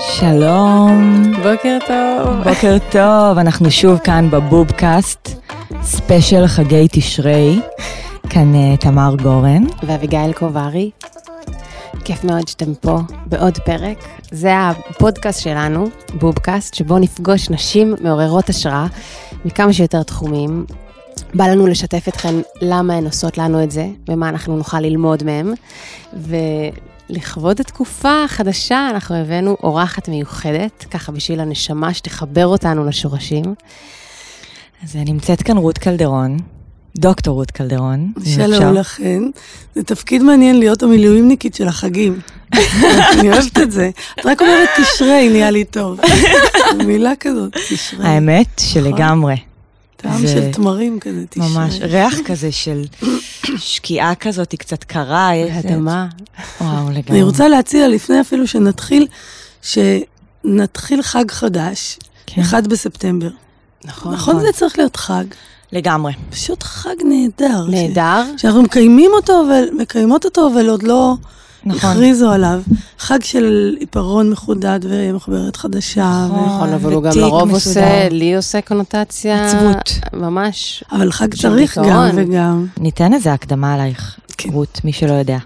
[0.00, 2.42] שלום, בוקר טוב.
[2.44, 5.28] בוקר טוב, אנחנו שוב כאן בבובקאסט,
[5.82, 7.60] special חגי תשרי.
[8.30, 9.64] כאן אה, תמר גורן.
[9.82, 10.90] ואביגיל קוברי.
[12.04, 13.98] כיף מאוד שאתם פה בעוד פרק.
[14.30, 18.86] זה הפודקאסט שלנו, בובקאסט, שבו נפגוש נשים מעוררות השראה
[19.44, 20.66] מכמה שיותר תחומים.
[21.34, 25.54] בא לנו לשתף אתכן למה הן עושות לנו את זה, ומה אנחנו נוכל ללמוד מהן.
[27.10, 33.54] ולכבוד התקופה החדשה, אנחנו הבאנו אורחת מיוחדת, ככה בשביל הנשמה שתחבר אותנו לשורשים.
[34.84, 36.36] אז אה, נמצאת כאן רות קלדרון,
[36.96, 38.12] דוקטור רות קלדרון.
[38.16, 38.46] אם אפשר.
[38.46, 39.22] שלום לכן.
[39.74, 42.20] זה תפקיד מעניין להיות המילואימניקית של החגים.
[43.18, 43.90] אני אוהבת את זה.
[44.20, 46.00] את רק אומרת תשרי, נהיה לי טוב.
[46.86, 48.06] מילה כזאת, תשרי.
[48.06, 49.53] האמת שלגמרי.
[50.04, 51.44] טעם זה של תמרים כזה, תשרי.
[51.54, 52.84] ממש ריח כזה של
[53.56, 55.30] שקיעה כזאת, היא קצת קרה.
[55.58, 56.06] אדמה.
[56.60, 57.02] וואו, לגמרי.
[57.10, 59.06] אני רוצה להציע, לפני אפילו שנתחיל,
[59.62, 62.40] שנתחיל חג חדש, כן.
[62.42, 63.28] 1 בספטמבר.
[63.84, 64.14] נכון.
[64.14, 65.24] נכון זה צריך להיות חג?
[65.72, 66.12] לגמרי.
[66.30, 67.66] פשוט חג נהדר.
[67.66, 68.22] ש- נהדר.
[68.36, 71.14] שאנחנו מקיימים אותו, אבל מקיימות אותו, אבל עוד לא
[71.66, 71.90] נכון.
[71.90, 72.62] הכריזו עליו.
[72.98, 76.26] חג של עיפרון מחודד ומחברת חדשה.
[76.28, 76.38] נכון.
[76.38, 76.46] ו...
[76.46, 77.84] נכון, אבל הוא גם לרוב מסודר.
[77.84, 79.46] עושה, לי עושה קונוטציה...
[79.46, 79.98] עצבות.
[80.12, 80.84] ממש.
[80.92, 82.10] אבל חג צריך גם.
[82.14, 82.66] וגם.
[82.80, 84.48] ניתן איזה הקדמה עלייך, כן.
[84.52, 85.38] רות, מי שלא יודע.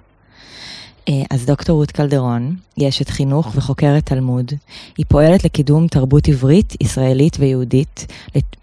[1.09, 4.53] אה, אז דוקטור רות קלדרון היא אשת חינוך וחוקרת תלמוד.
[4.99, 8.07] היא פועלת לקידום תרבות עברית, ישראלית ויהודית,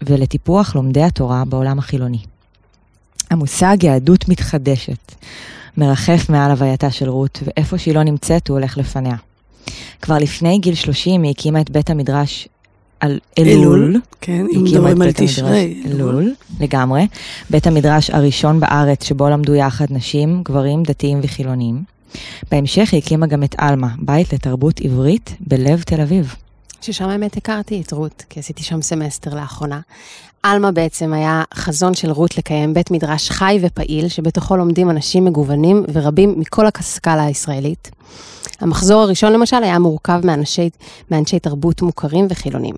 [0.02, 2.18] ולטיפוח לומדי התורה בעולם החילוני.
[3.30, 5.14] המושג יהדות מתחדשת
[5.76, 9.16] מרחף מעל הווייתה של רות, ואיפה שהיא לא נמצאת הוא הולך לפניה.
[10.02, 12.48] כבר לפני גיל 30 היא הקימה את בית המדרש
[13.00, 13.52] על אלול.
[13.52, 15.82] אלול, כן, אם מדברים על בית המדרש תשרי.
[15.86, 17.06] אלול, לגמרי.
[17.50, 21.82] בית המדרש הראשון בארץ שבו למדו יחד נשים, גברים, דתיים וחילונים.
[22.50, 26.34] בהמשך היא הקימה גם את עלמה, בית לתרבות עברית בלב תל אביב.
[26.80, 29.80] ששם האמת הכרתי את רות, כי עשיתי שם סמסטר לאחרונה.
[30.50, 35.84] עלמה בעצם היה חזון של רות לקיים בית מדרש חי ופעיל, שבתוכו לומדים אנשים מגוונים
[35.92, 37.90] ורבים מכל הסקאלה הישראלית.
[38.60, 40.70] המחזור הראשון למשל היה מורכב מאנשי,
[41.10, 42.74] מאנשי תרבות מוכרים וחילונים.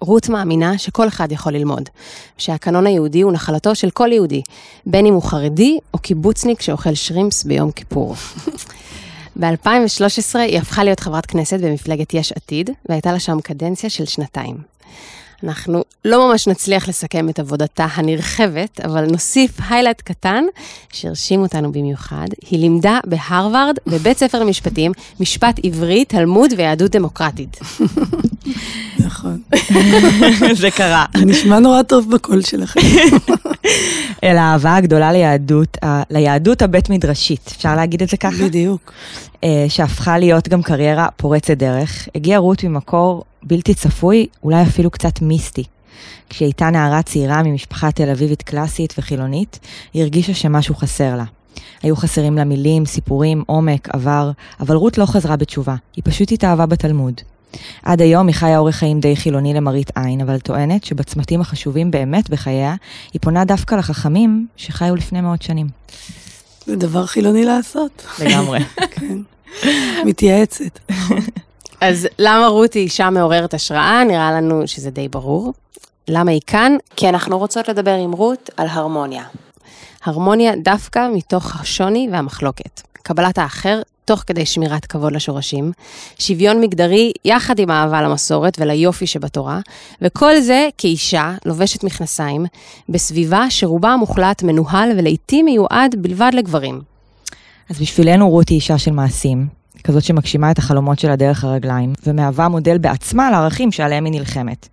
[0.00, 1.88] רות מאמינה שכל אחד יכול ללמוד,
[2.38, 4.42] שהקנון היהודי הוא נחלתו של כל יהודי,
[4.86, 8.14] בין אם הוא חרדי או קיבוצניק שאוכל שרימפס ביום כיפור.
[9.40, 14.77] ב-2013 היא הפכה להיות חברת כנסת במפלגת יש עתיד, והייתה לה שם קדנציה של שנתיים.
[15.44, 20.44] אנחנו לא ממש נצליח לסכם את עבודתה הנרחבת, אבל נוסיף היילייט קטן
[20.92, 22.26] שהרשים אותנו במיוחד.
[22.50, 27.60] היא לימדה בהרווארד, בבית ספר למשפטים, משפט עברי, תלמוד ויהדות דמוקרטית.
[28.98, 29.40] נכון.
[30.60, 31.04] זה קרה.
[31.16, 32.80] זה נשמע נורא טוב בקול שלכם.
[34.24, 35.78] אל האהבה הגדולה ליהדות,
[36.10, 38.44] ליהדות הבית מדרשית, אפשר להגיד את זה ככה?
[38.44, 38.92] בדיוק.
[39.44, 45.22] אה, שהפכה להיות גם קריירה פורצת דרך, הגיעה רות ממקור בלתי צפוי, אולי אפילו קצת
[45.22, 45.64] מיסטי.
[46.28, 49.58] כשהיא הייתה נערה צעירה ממשפחה תל אביבית קלאסית וחילונית,
[49.92, 51.24] היא הרגישה שמשהו חסר לה.
[51.82, 56.66] היו חסרים לה מילים, סיפורים, עומק, עבר, אבל רות לא חזרה בתשובה, היא פשוט התאהבה
[56.66, 57.20] בתלמוד.
[57.82, 62.30] עד היום היא חיה אורח חיים די חילוני למראית עין, אבל טוענת שבצמתים החשובים באמת
[62.30, 62.74] בחייה,
[63.12, 65.66] היא פונה דווקא לחכמים שחיו לפני מאות שנים.
[66.66, 68.06] זה דבר חילוני לעשות.
[68.24, 68.58] לגמרי.
[68.90, 69.18] כן.
[70.04, 70.78] מתייעצת.
[71.80, 74.04] אז למה רות היא אישה מעוררת השראה?
[74.04, 75.52] נראה לנו שזה די ברור.
[76.08, 76.76] למה היא כאן?
[76.96, 79.24] כי אנחנו רוצות לדבר עם רות על הרמוניה.
[80.04, 82.80] הרמוניה דווקא מתוך השוני והמחלוקת.
[82.92, 85.72] קבלת האחר תוך כדי שמירת כבוד לשורשים,
[86.18, 89.60] שוויון מגדרי יחד עם אהבה למסורת וליופי שבתורה,
[90.02, 92.46] וכל זה כאישה לובשת מכנסיים,
[92.88, 96.80] בסביבה שרובה המוחלט מנוהל ולעיתים מיועד בלבד לגברים.
[97.70, 102.48] אז בשבילנו רות היא אישה של מעשים, כזאת שמגשימה את החלומות שלה דרך הרגליים, ומהווה
[102.48, 104.68] מודל בעצמה לערכים שעליהם היא נלחמת.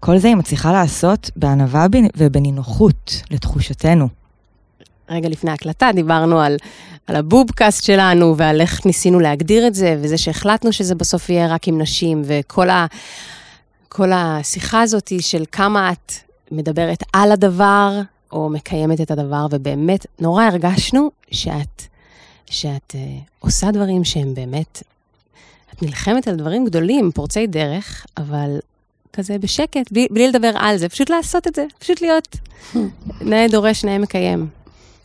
[0.00, 4.08] כל זה היא מצליחה לעשות בענווה בנ- ובנינוחות, לתחושתנו.
[5.10, 6.56] רגע לפני ההקלטה דיברנו על,
[7.06, 11.68] על הבובקאסט שלנו ועל איך ניסינו להגדיר את זה, וזה שהחלטנו שזה בסוף יהיה רק
[11.68, 12.86] עם נשים, וכל ה,
[13.88, 16.12] כל השיחה הזאת של כמה את
[16.52, 18.00] מדברת על הדבר,
[18.32, 21.82] או מקיימת את הדבר, ובאמת נורא הרגשנו שאת,
[22.50, 22.96] שאת uh,
[23.38, 24.82] עושה דברים שהם באמת,
[25.74, 28.58] את נלחמת על דברים גדולים, פורצי דרך, אבל
[29.12, 32.36] כזה בשקט, בלי, בלי לדבר על זה, פשוט לעשות את זה, פשוט להיות
[33.30, 34.46] נאה דורש, נאה מקיים.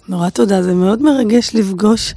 [0.07, 2.13] נורא תודה, זה מאוד מרגש לפגוש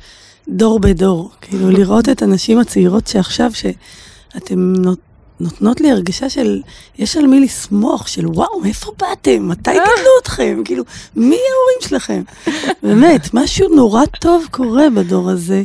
[0.49, 1.31] דור בדור.
[1.41, 4.99] כאילו, לראות את הנשים הצעירות שעכשיו, שאתם נות-
[5.45, 6.61] נותנות לי הרגשה של,
[6.99, 9.49] יש על מי לסמוך, של וואו, מאיפה באתם?
[9.49, 10.63] מתי גידלו אתכם?
[10.65, 10.85] כאילו,
[11.17, 12.23] מי ההורים שלכם?
[12.83, 15.63] באמת, משהו נורא טוב קורה בדור הזה.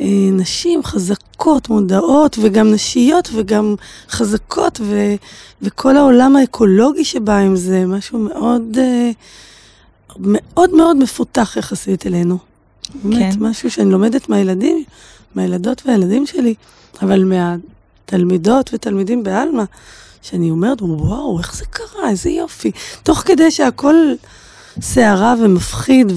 [0.00, 3.74] אה, נשים חזקות, מודעות, וגם נשיות, וגם
[4.08, 5.14] חזקות, ו,
[5.62, 9.10] וכל העולם האקולוגי שבא עם זה, משהו מאוד, אה,
[10.18, 12.38] מאוד מאוד מפותח יחסית אלינו.
[13.04, 13.40] באמת, כן.
[13.40, 14.84] משהו שאני לומדת מהילדים,
[15.34, 16.54] מהילדות והילדים שלי,
[17.02, 17.24] אבל
[18.12, 19.64] מהתלמידות ותלמידים בעלמא,
[20.22, 22.70] שאני אומרת, וואו, איך זה קרה, איזה יופי.
[23.02, 23.94] תוך כדי שהכל
[24.80, 26.12] סערה ומפחיד,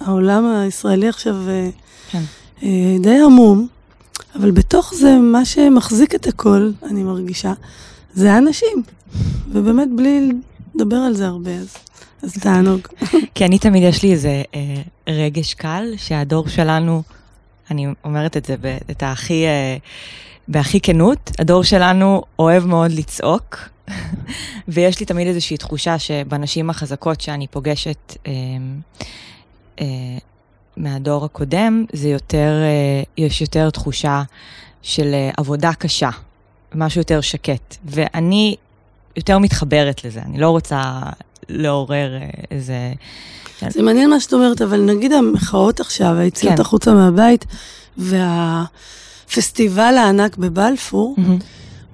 [0.00, 1.70] והעולם הישראלי עכשיו אה,
[2.10, 2.22] כן.
[2.62, 3.66] אה, די עמום,
[4.34, 7.52] אבל בתוך זה, מה שמחזיק את הכל, אני מרגישה,
[8.14, 8.82] זה האנשים.
[9.52, 10.28] ובאמת, בלי
[10.74, 11.74] לדבר על זה הרבה, אז,
[12.22, 12.80] אז תענוג.
[13.34, 17.02] כי אני תמיד, יש לי איזה אה, רגש קל, שהדור שלנו,
[17.70, 18.56] אני אומרת את זה,
[18.90, 19.76] את הכי, אה,
[20.48, 23.58] בהכי כנות, הדור שלנו אוהב מאוד לצעוק,
[24.68, 28.32] ויש לי תמיד איזושהי תחושה שבנשים החזקות שאני פוגשת, אה,
[29.80, 29.86] אה,
[30.76, 34.22] מהדור הקודם, זה יותר, אה, יש יותר תחושה
[34.82, 36.10] של אה, עבודה קשה,
[36.74, 37.76] משהו יותר שקט.
[37.84, 38.56] ואני
[39.16, 41.00] יותר מתחברת לזה, אני לא רוצה
[41.48, 42.92] לעורר אה, איזה...
[43.68, 46.60] זה מעניין מה שאת אומרת, אבל נגיד המחאות עכשיו, היציאות כן.
[46.60, 47.44] החוצה מהבית,
[49.28, 51.44] והפסטיבל הענק בבלפור, mm-hmm.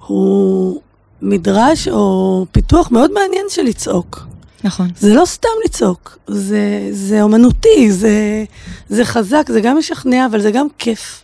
[0.07, 0.81] הוא
[1.21, 4.25] מדרש או פיתוח מאוד מעניין של לצעוק.
[4.63, 4.87] נכון.
[4.99, 8.43] זה לא סתם לצעוק, זה, זה אומנותי, זה,
[8.89, 11.23] זה חזק, זה גם משכנע, אבל זה גם כיף.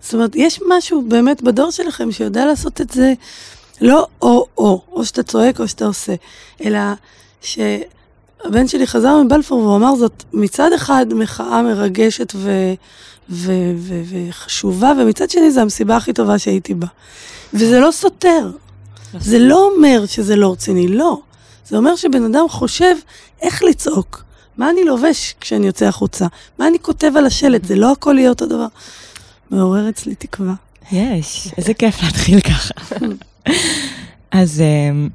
[0.00, 3.12] זאת אומרת, יש משהו באמת בדור שלכם שיודע לעשות את זה
[3.80, 6.14] לא או-או, או שאתה צועק או שאתה עושה,
[6.64, 6.78] אלא
[8.44, 12.74] שהבן שלי חזר מבלפור והוא אמר זאת מצד אחד מחאה מרגשת ו...
[13.30, 16.86] ו- ו- וחשובה, ומצד שני זו המסיבה הכי טובה שהייתי בה.
[17.54, 18.50] וזה לא סותר.
[19.18, 21.18] זה לא אומר שזה לא רציני, לא.
[21.68, 22.94] זה אומר שבן אדם חושב
[23.42, 24.24] איך לצעוק,
[24.56, 26.26] מה אני לובש כשאני יוצא החוצה,
[26.58, 28.66] מה אני כותב על השלט, זה לא הכל יהיה אותו דבר.
[29.50, 30.54] מעורר אצלי תקווה.
[30.92, 32.74] יש, איזה כיף להתחיל ככה.
[34.30, 35.10] אז um,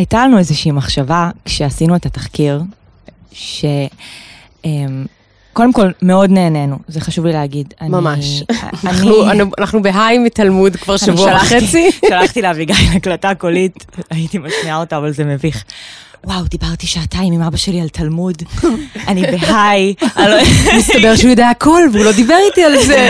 [0.00, 2.62] הייתה לנו איזושהי מחשבה כשעשינו את התחקיר,
[3.32, 3.64] ש...
[4.62, 4.66] Um,
[5.52, 7.74] קודם כל, מאוד נהנינו, זה חשוב לי להגיד.
[7.82, 8.42] ממש.
[8.50, 9.24] אני, אנחנו,
[9.58, 11.90] אנחנו בהיי מתלמוד כבר שבוע וחצי.
[12.08, 15.64] שלחתי לאביגיל הקלטה קולית, הייתי משמיעה אותה, אבל זה מביך.
[16.24, 18.42] וואו, דיברתי שעתיים עם אבא שלי על תלמוד,
[19.08, 19.94] אני בהיי.
[20.78, 23.08] מסתבר שהוא יודע הכל, והוא לא דיבר איתי על זה.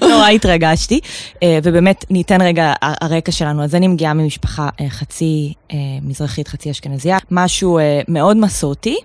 [0.00, 1.00] נורא התרגשתי,
[1.42, 3.64] אה, ובאמת, ניתן רגע הרקע שלנו.
[3.64, 8.96] אז אני מגיעה ממשפחה אה, חצי אה, מזרחית, חצי אשכנזייה, משהו מאוד מסורתי,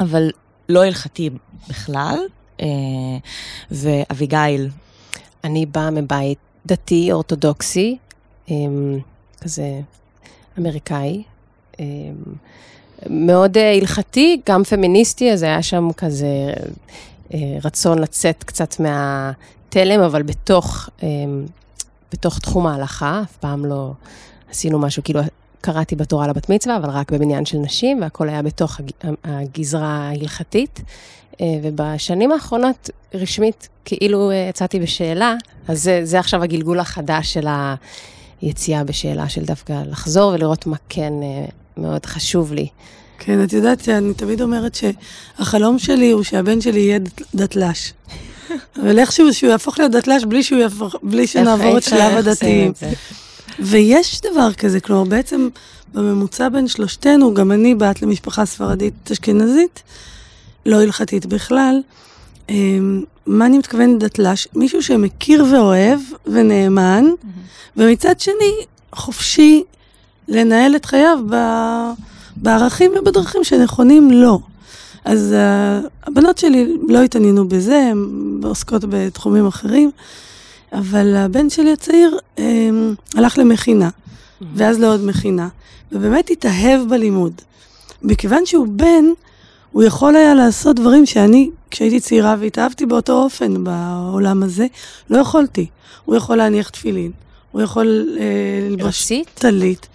[0.00, 0.30] אבל
[0.68, 1.30] לא הלכתי
[1.68, 2.18] בכלל,
[3.70, 4.68] ואביגיל.
[5.44, 7.96] אני באה מבית דתי, אורתודוקסי,
[9.40, 9.80] כזה
[10.58, 11.37] אמריקאי, אמ,
[13.06, 16.52] מאוד אה, הלכתי, גם פמיניסטי, אז היה שם כזה
[17.34, 21.46] אה, רצון לצאת קצת מהתלם, אבל בתוך, אמ,
[22.12, 23.92] בתוך תחום ההלכה, אף פעם לא
[24.50, 25.20] עשינו משהו, כאילו
[25.60, 28.80] קראתי בתורה לבת מצווה, אבל רק בבניין של נשים, והכל היה בתוך
[29.24, 30.80] הגזרה ההלכתית.
[31.40, 35.34] אה, ובשנים האחרונות, רשמית, כאילו יצאתי בשאלה,
[35.68, 37.46] אז זה, זה עכשיו הגלגול החדש של
[38.42, 41.12] היציאה בשאלה של דווקא לחזור ולראות מה כן
[41.78, 42.68] מאוד חשוב לי.
[43.18, 46.98] כן, את יודעת שאני תמיד אומרת שהחלום שלי הוא שהבן שלי יהיה
[47.34, 47.92] דתל"ש.
[48.82, 52.72] אבל איכשהו שהוא יהפוך להיות דתל"ש בלי, יהפוך, בלי שנעבור את שלב הדתיים.
[53.58, 55.48] ויש דבר כזה, כלומר בעצם
[55.94, 59.82] בממוצע בין שלושתנו, גם אני בת למשפחה ספרדית אשכנזית,
[60.66, 61.80] לא הלכתית בכלל.
[62.48, 64.48] אמ, מה אני מתכוונת דתל"ש?
[64.54, 67.04] מישהו שמכיר ואוהב ונאמן,
[67.76, 69.62] ומצד שני חופשי
[70.28, 71.36] לנהל את חייו ב...
[72.36, 74.40] בערכים ובדרכים שנכונים לו.
[75.04, 79.90] אז uh, הבנות שלי לא התעניינו בזה, הן עוסקות בתחומים אחרים,
[80.72, 82.40] אבל הבן שלי הצעיר um,
[83.14, 83.88] הלך למכינה.
[84.54, 85.48] ואז לעוד מכינה,
[85.92, 87.32] ובאמת התאהב בלימוד.
[88.02, 89.04] מכיוון שהוא בן,
[89.72, 94.66] הוא יכול היה לעשות דברים שאני, כשהייתי צעירה והתאהבתי באותו אופן בעולם הזה,
[95.10, 95.66] לא יכולתי.
[96.04, 97.10] הוא יכול להניח תפילין,
[97.52, 98.24] הוא יכול אה,
[98.70, 99.86] ללבוש טלית.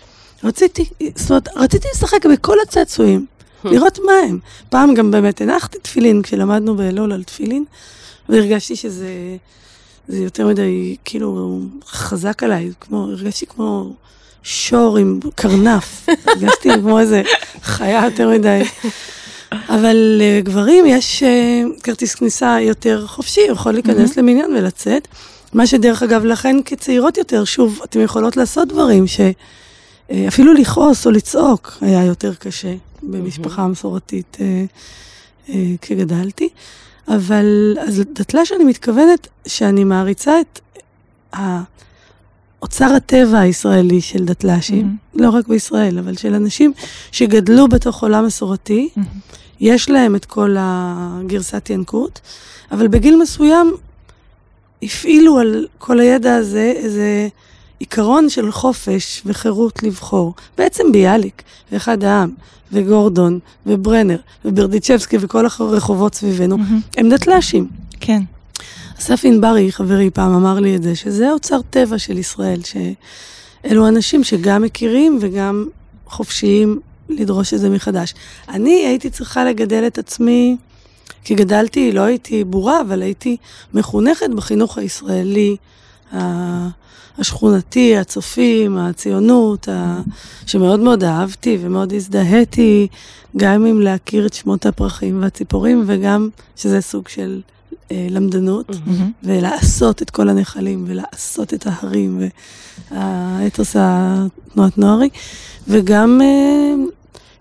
[0.44, 0.86] רציתי,
[1.16, 3.26] זאת אומרת, רציתי לשחק בכל הצעצועים,
[3.64, 4.40] לראות מה הם.
[4.70, 7.66] פעם גם באמת הנחתי תפילין כשלמדנו באלול על תפילין,
[8.30, 9.08] והרגשתי שזה
[10.08, 13.94] זה יותר מדי, כאילו, חזק עליי, כמו, הרגשתי כמו
[14.44, 17.22] שור עם קרנף, הרגשתי כמו איזה
[17.64, 18.62] חיה יותר מדי.
[19.70, 25.08] אבל לגברים יש uh, כרטיס כניסה יותר חופשי, יכול להיכנס למניין ולצאת.
[25.54, 29.08] מה שדרך אגב, לכן כצעירות יותר, שוב, אתן יכולות לעשות דברים
[30.14, 34.66] שאפילו לכעוס או לצעוק היה יותר קשה במשפחה מסורתית אה,
[35.50, 36.50] אה, כשגדלתי.
[37.08, 40.60] אבל, אז דתל"ש אני מתכוונת שאני מעריצה את
[42.62, 45.22] אוצר הטבע הישראלי של דתל"שים, mm-hmm.
[45.22, 46.74] לא רק בישראל, אבל של אנשים
[47.12, 49.02] שגדלו בתוך עולם מסורתי, mm-hmm.
[49.60, 52.22] יש להם את כל הגרסת ינקות,
[52.72, 53.74] אבל בגיל מסוים
[54.84, 57.28] הפעילו על כל הידע הזה איזה
[57.84, 60.34] עיקרון של חופש וחירות לבחור.
[60.58, 62.30] בעצם ביאליק, ואחד העם,
[62.72, 66.98] וגורדון, וברנר, וברדיצ'בסקי, וכל הרחובות סביבנו, mm-hmm.
[66.98, 67.68] הם דתל"שים.
[68.00, 68.22] כן.
[69.00, 74.24] אסף ענברי, חברי, פעם אמר לי את זה, שזה אוצר טבע של ישראל, שאלו אנשים
[74.24, 75.66] שגם מכירים וגם
[76.06, 78.14] חופשיים לדרוש את זה מחדש.
[78.50, 80.58] אני הייתי צריכה לגדל את עצמי,
[81.24, 83.38] כי גדלתי, לא הייתי בורה, אבל הייתי
[83.74, 85.56] מחונכת בחינוך הישראלי,
[87.18, 89.68] השכונתי, הצופים, הציונות,
[90.46, 92.88] שמאוד מאוד אהבתי ומאוד הזדהיתי,
[93.38, 97.42] גם עם להכיר את שמות הפרחים והציפורים, וגם שזה סוג של
[97.92, 99.04] אה, למדנות, mm-hmm.
[99.24, 102.22] ולעשות את כל הנחלים, ולעשות את ההרים,
[102.92, 105.10] והאתוס התנועת נוערי,
[105.68, 106.74] וגם אה,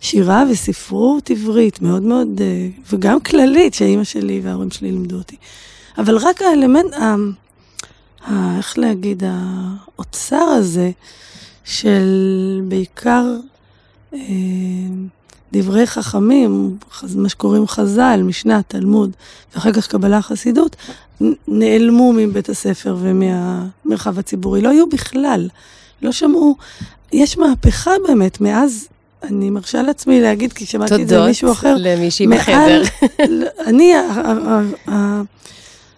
[0.00, 5.36] שירה וספרות עברית, מאוד מאוד, אה, וגם כללית, שאימא שלי וההורים שלי לימדו אותי.
[5.98, 6.94] אבל רק האלמנט,
[8.26, 10.90] ה, איך להגיד, האוצר הזה,
[11.64, 13.36] של בעיקר...
[14.14, 14.20] אה,
[15.52, 16.76] דברי חכמים,
[17.16, 19.10] מה שקוראים חז"ל, משנה, תלמוד,
[19.54, 20.76] ואחר כך קבלה חסידות,
[21.48, 25.48] נעלמו מבית הספר ומהמרחב הציבורי, לא היו בכלל,
[26.02, 26.56] לא שמעו.
[27.12, 28.88] יש מהפכה באמת, מאז,
[29.22, 31.76] אני מרשה לעצמי להגיד, כי שמעתי את זה ממישהו אחר.
[31.76, 32.82] תודות למישהי בחדר.
[33.66, 33.92] אני,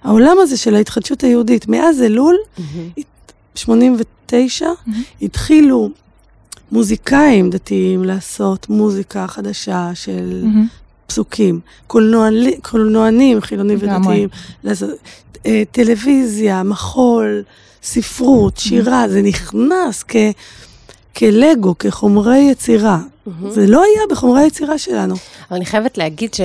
[0.05, 2.37] העולם הזה של ההתחדשות היהודית, מאז אלול,
[3.55, 4.69] 89,
[5.23, 5.91] התחילו
[6.73, 11.07] מוזיקאים דתיים לעשות מוזיקה חדשה של mm-hmm.
[11.07, 14.29] פסוקים, קולנוענים, קולנוענים חילונים ודתיים,
[14.65, 14.91] לעשות,
[15.47, 17.43] אה, טלוויזיה, מחול,
[17.83, 19.09] ספרות, שירה, mm-hmm.
[19.09, 20.17] זה נכנס כ...
[21.17, 22.99] כלגו, כחומרי יצירה.
[22.99, 23.31] Mm-hmm.
[23.51, 25.15] זה לא היה בחומרי היצירה שלנו.
[25.15, 26.41] אבל אני חייבת להגיד ש...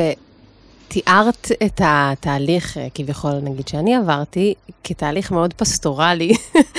[0.90, 4.54] תיארת את התהליך, אה, כביכול, נגיד, שאני עברתי,
[4.84, 6.34] כתהליך מאוד פסטורלי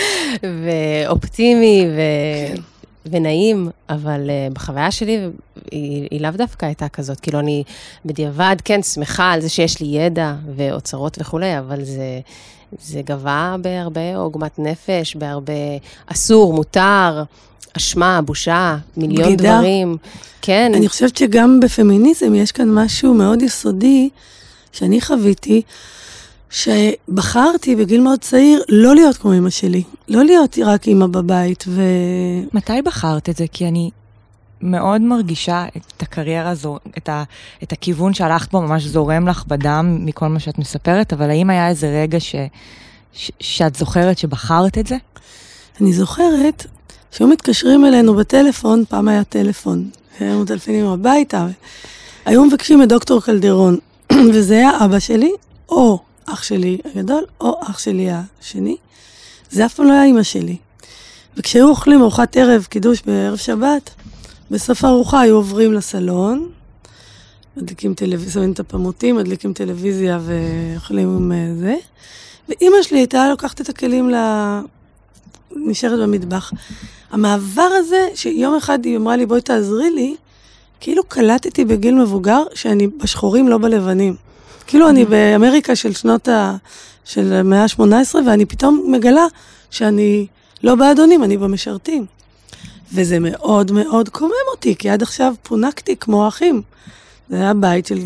[0.65, 2.01] ואופטימי, ו...
[2.57, 2.63] כן.
[3.07, 5.19] ונעים, אבל uh, בחוויה שלי
[5.71, 7.21] היא, היא לאו דווקא הייתה כזאת.
[7.21, 7.63] כאילו, אני
[8.05, 12.21] בדיעבד כן שמחה על זה שיש לי ידע ואוצרות וכולי, אבל זה,
[12.83, 15.53] זה גבה בהרבה עוגמת נפש, בהרבה
[16.07, 17.23] אסור, מותר,
[17.77, 19.57] אשמה, בושה, מיליון בגידה.
[19.57, 19.97] דברים.
[20.43, 20.73] כן.
[20.75, 24.09] אני חושבת שגם בפמיניזם יש כאן משהו מאוד יסודי
[24.73, 25.63] שאני חוויתי.
[26.51, 31.83] שבחרתי בגיל מאוד צעיר לא להיות כמו אמא שלי, לא להיות רק אמא בבית ו...
[32.53, 33.45] מתי בחרת את זה?
[33.53, 33.91] כי אני
[34.63, 37.23] מאוד מרגישה את הקריירה הזו, את, ה,
[37.63, 41.69] את הכיוון שהלכת בו ממש זורם לך בדם מכל מה שאת מספרת, אבל האם היה
[41.69, 42.35] איזה רגע ש,
[43.13, 44.97] ש, שאת זוכרת שבחרת את זה?
[45.81, 46.67] אני זוכרת
[47.13, 49.91] שהיו מתקשרים אלינו בטלפון, פעם היה טלפון,
[50.21, 51.47] היו מטלפנים הביתה,
[52.25, 53.79] היו מבקשים את דוקטור קלדרון,
[54.35, 55.33] וזה היה אבא שלי,
[55.69, 58.77] או אח שלי הגדול, או אח שלי השני.
[59.51, 60.57] זה אף פעם לא היה אימא שלי.
[61.37, 63.91] וכשהיו אוכלים ארוחת ערב, קידוש בערב שבת,
[64.51, 66.49] בסוף הארוחה היו עוברים לסלון,
[67.57, 71.75] מדליקים טלוויזיה, שמים את הפמוטים, מדליקים טלוויזיה ואוכלים עם אה, זה.
[72.49, 74.11] ואימא שלי הייתה לוקחת את הכלים.
[75.57, 76.53] נשארת במטבח.
[77.11, 80.17] המעבר הזה, שיום אחד היא אמרה לי, בואי תעזרי לי,
[80.81, 84.15] כאילו קלטתי בגיל מבוגר שאני בשחורים, לא בלבנים.
[84.67, 86.57] כאילו אני באמריקה של שנות ה...
[87.05, 89.27] של המאה ה-18, ואני פתאום מגלה
[89.71, 90.27] שאני
[90.63, 92.07] לא באדונים, אני במשרתים.
[92.95, 96.63] וזה מאוד מאוד קומם אותי, כי עד עכשיו פונקתי כמו אחים.
[97.29, 97.99] זה היה בית של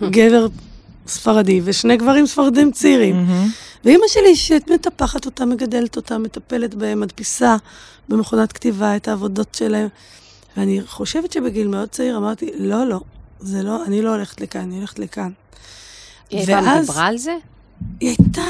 [0.14, 0.46] גבר
[1.06, 3.26] ספרדי ושני גברים ספרדים צעירים.
[3.84, 7.56] ואימא שלי שמטפחת אותם, מגדלת אותם, מטפלת בהם, מדפיסה
[8.08, 9.88] במכונת כתיבה את העבודות שלהם.
[10.56, 13.00] ואני חושבת שבגיל מאוד צעיר אמרתי, לא, לא,
[13.40, 15.30] זה לא, אני לא הולכת לכאן, אני הולכת לכאן.
[16.30, 16.86] היא ואז...
[16.86, 17.36] דיברה על זה?
[18.00, 18.42] היא הייתה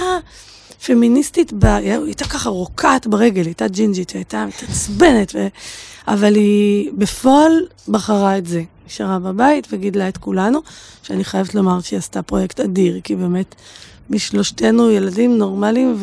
[0.87, 1.65] פמיניסטית, ב...
[1.65, 5.47] היא הייתה ככה רוקעת ברגל, היא הייתה ג'ינג'ית, היא הייתה מתעצבנת, ו...
[6.09, 7.53] אבל היא בפועל
[7.89, 8.63] בחרה את זה.
[8.87, 10.61] נשארה בבית וגידלה את כולנו,
[11.03, 13.55] שאני חייבת לומר שהיא עשתה פרויקט אדיר, כי באמת
[14.11, 15.97] משלושתנו ילדים נורמליים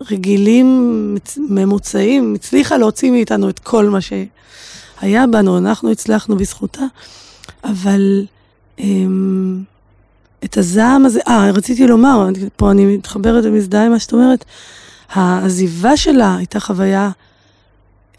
[0.00, 6.84] ורגילים, ממוצעים, הצליחה להוציא מאיתנו את כל מה שהיה בנו, אנחנו הצלחנו בזכותה,
[7.64, 8.26] אבל...
[8.78, 9.73] אמ...
[10.44, 14.44] את הזעם הזה, אה, רציתי לומר, פה אני מתחברת ומזדהה עם מה שאת אומרת,
[15.12, 17.10] העזיבה שלה הייתה חוויה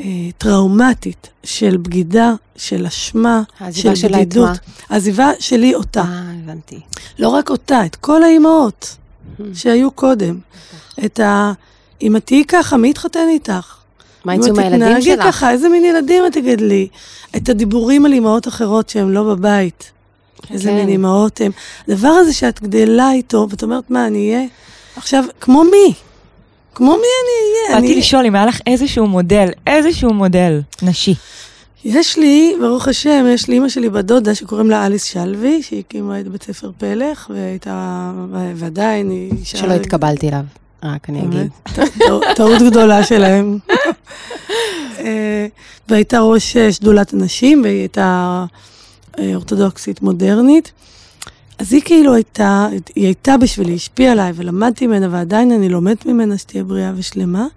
[0.01, 0.05] אה,
[0.37, 4.49] טראומטית של בגידה, של אשמה, של שלה בדידות.
[4.89, 6.01] העזיבה שלי אותה.
[6.01, 6.79] אה, הבנתי.
[7.19, 8.97] לא רק אותה, את כל האימהות
[9.53, 10.39] שהיו קודם.
[11.05, 11.51] את ה...
[12.01, 13.75] אם את תהיי ככה, מי יתחתן איתך?
[14.25, 15.13] מה יצאו מהילדים אם את שלך?
[15.13, 16.87] תתנהגי ככה, איזה מין ילדים את תגדלי?
[17.35, 19.91] את הדיבורים על אימהות אחרות שהן לא בבית.
[20.51, 20.75] איזה כן.
[20.75, 21.51] מין אימהות הן.
[21.87, 24.45] הדבר הזה שאת גדלה איתו, ואת אומרת, מה, אני אהיה?
[24.97, 25.93] עכשיו, כמו מי?
[26.75, 27.03] כמו מי אני
[27.69, 27.81] אהיה?
[27.81, 31.13] באתי אני- לשאול אם היה לך איזשהו מודל, איזשהו מודל נשי.
[31.85, 35.79] יש לי, ברוך השם, יש לי אימא שלי בת דודה שקוראים לה אליס שלוי, שהיא
[35.79, 38.11] הקימה את בית ספר פלך, והייתה,
[38.55, 39.31] ועדיין היא.
[39.43, 40.41] שלא התקבלתי אליו,
[40.83, 41.49] רק אני אגיד.
[42.35, 43.57] טעות- גדולה שלהם.
[44.99, 45.47] אה,
[45.89, 48.45] והייתה ראש אה, שדולת הנשים, והיא הייתה
[49.19, 50.71] אורתודוקסית מודרנית.
[51.57, 56.05] אז היא כאילו הייתה, היא הייתה בשבילי, היא השפיעה עליי, ולמדתי ממנה, ועדיין אני לומדת
[56.05, 57.47] ממנה שתהיה בריאה ושלמה.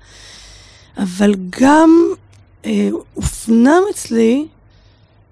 [0.99, 1.91] אבל גם
[2.65, 4.47] אה, הופנם אצלי,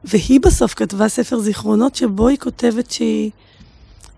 [0.05, 3.31] והיא בסוף כתבה ספר זיכרונות, שבו היא כותבת שהיא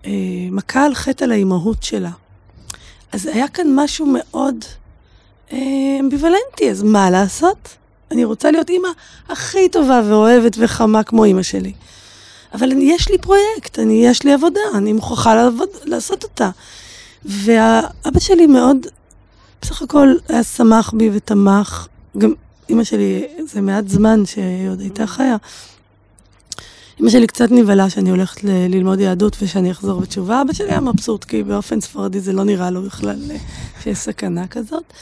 [0.05, 0.11] אה,
[0.51, 2.11] מכה על חטא על האימהות שלה.
[3.11, 4.55] אז היה כאן משהו מאוד
[5.51, 5.57] אה,
[5.99, 7.69] אמביוולנטי, אז מה לעשות?
[8.11, 8.89] אני רוצה להיות אימא
[9.29, 11.73] הכי טובה ואוהבת וחמה כמו אימא שלי.
[12.53, 16.49] אבל אני, יש לי פרויקט, אני, יש לי עבודה, אני מוכרחה לעבוד, לעשות אותה.
[17.25, 18.77] והאבא שלי מאוד,
[19.61, 21.87] בסך הכל היה שמח בי ותמך.
[22.17, 22.33] גם
[22.69, 25.35] אימא שלי, זה מעט זמן שהיא עוד הייתה חיה.
[27.01, 30.41] אמא שלי קצת נבהלה שאני הולכת ל- ללמוד יהדות ושאני אחזור בתשובה.
[30.41, 33.37] אבא שלי היה מבסוט, כי באופן ספרדי זה לא נראה לו בכלל אה,
[33.83, 34.83] שיש סכנה כזאת.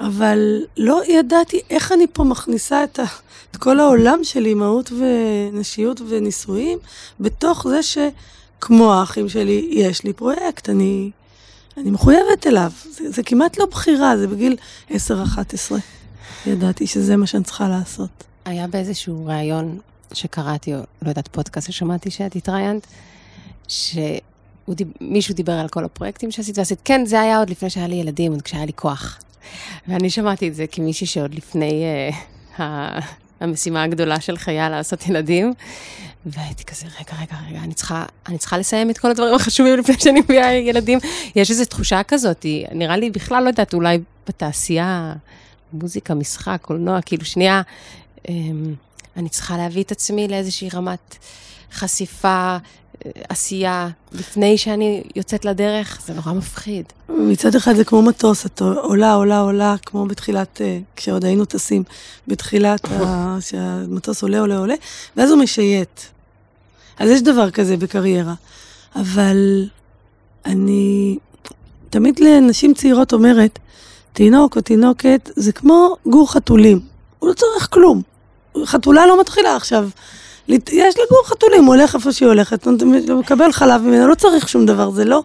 [0.00, 3.04] אבל לא ידעתי איך אני פה מכניסה את, ה,
[3.50, 6.78] את כל העולם של אימהות ונשיות ונישואים,
[7.20, 11.10] בתוך זה שכמו האחים שלי, יש לי פרויקט, אני,
[11.76, 12.72] אני מחויבת אליו.
[12.90, 14.56] זה, זה כמעט לא בחירה, זה בגיל
[14.90, 14.92] 10-11.
[16.46, 18.24] ידעתי שזה מה שאני צריכה לעשות.
[18.44, 19.78] היה באיזשהו ראיון
[20.12, 22.86] שקראתי, או לא יודעת, פודקאסט ששמעתי שאת התראיינת,
[23.68, 28.32] שמישהו דיבר על כל הפרויקטים שעשית, ועשית, כן, זה היה עוד לפני שהיה לי ילדים,
[28.32, 29.18] עוד כשהיה לי כוח.
[29.88, 31.84] ואני שמעתי את זה כמישהי שעוד לפני
[32.58, 32.62] uh,
[33.40, 35.52] המשימה הגדולה של חייה לעשות ילדים,
[36.26, 39.94] והייתי כזה, רגע, רגע, רגע, אני צריכה, אני צריכה לסיים את כל הדברים החשובים לפני
[39.98, 40.98] שאני מביאה ילדים.
[41.36, 43.98] יש איזו תחושה כזאת, היא- נראה לי בכלל, לא יודעת, אולי
[44.28, 45.12] בתעשייה,
[45.72, 47.62] מוזיקה, משחק, קולנוע, כאילו שנייה,
[48.28, 48.74] אמ,
[49.16, 51.16] אני צריכה להביא את עצמי לאיזושהי רמת
[51.72, 52.56] חשיפה,
[53.28, 56.84] עשייה, לפני שאני יוצאת לדרך, זה נורא מפחיד.
[57.08, 61.82] מצד אחד זה כמו מטוס, את עולה, עולה, עולה, כמו בתחילת, אה, כשעוד היינו טסים,
[62.28, 64.74] בתחילת, ה- שהמטוס עולה, עולה, עולה,
[65.16, 66.00] ואז הוא משייט.
[66.98, 68.34] אז יש דבר כזה בקריירה.
[68.96, 69.64] אבל
[70.46, 71.18] אני
[71.90, 73.58] תמיד לנשים צעירות אומרת,
[74.12, 76.80] תינוק או תינוקת זה כמו גור חתולים,
[77.18, 78.02] הוא לא צריך כלום.
[78.64, 79.88] חתולה לא מתחילה עכשיו.
[80.48, 82.74] יש לה גור חתולים, הוא הולך איפה שהיא הולכת, הוא
[83.20, 85.22] מקבל חלב ממנה, לא צריך שום דבר, זה לא,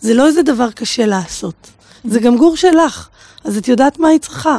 [0.00, 1.54] זה לא איזה דבר קשה לעשות.
[2.04, 3.08] זה גם גור שלך,
[3.44, 4.56] אז את יודעת מה היא צריכה.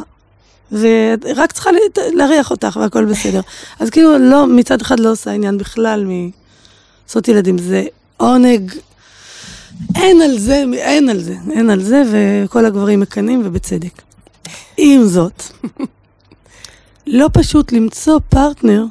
[0.72, 1.78] ורק צריכה לה-
[2.12, 3.40] להריח אותך והכל בסדר.
[3.80, 6.06] אז כאילו, לא, מצד אחד לא עושה עניין בכלל
[7.06, 7.58] מעשות ילדים.
[7.58, 7.84] זה
[8.16, 8.72] עונג,
[9.94, 14.02] אין על זה, אין על זה, אין על זה, וכל הגברים מקנאים ובצדק.
[14.76, 15.42] עם זאת,
[17.06, 18.84] לא פשוט למצוא פרטנר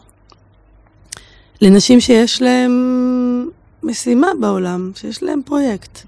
[1.61, 3.49] לנשים שיש להם
[3.83, 5.99] משימה בעולם, שיש להם פרויקט.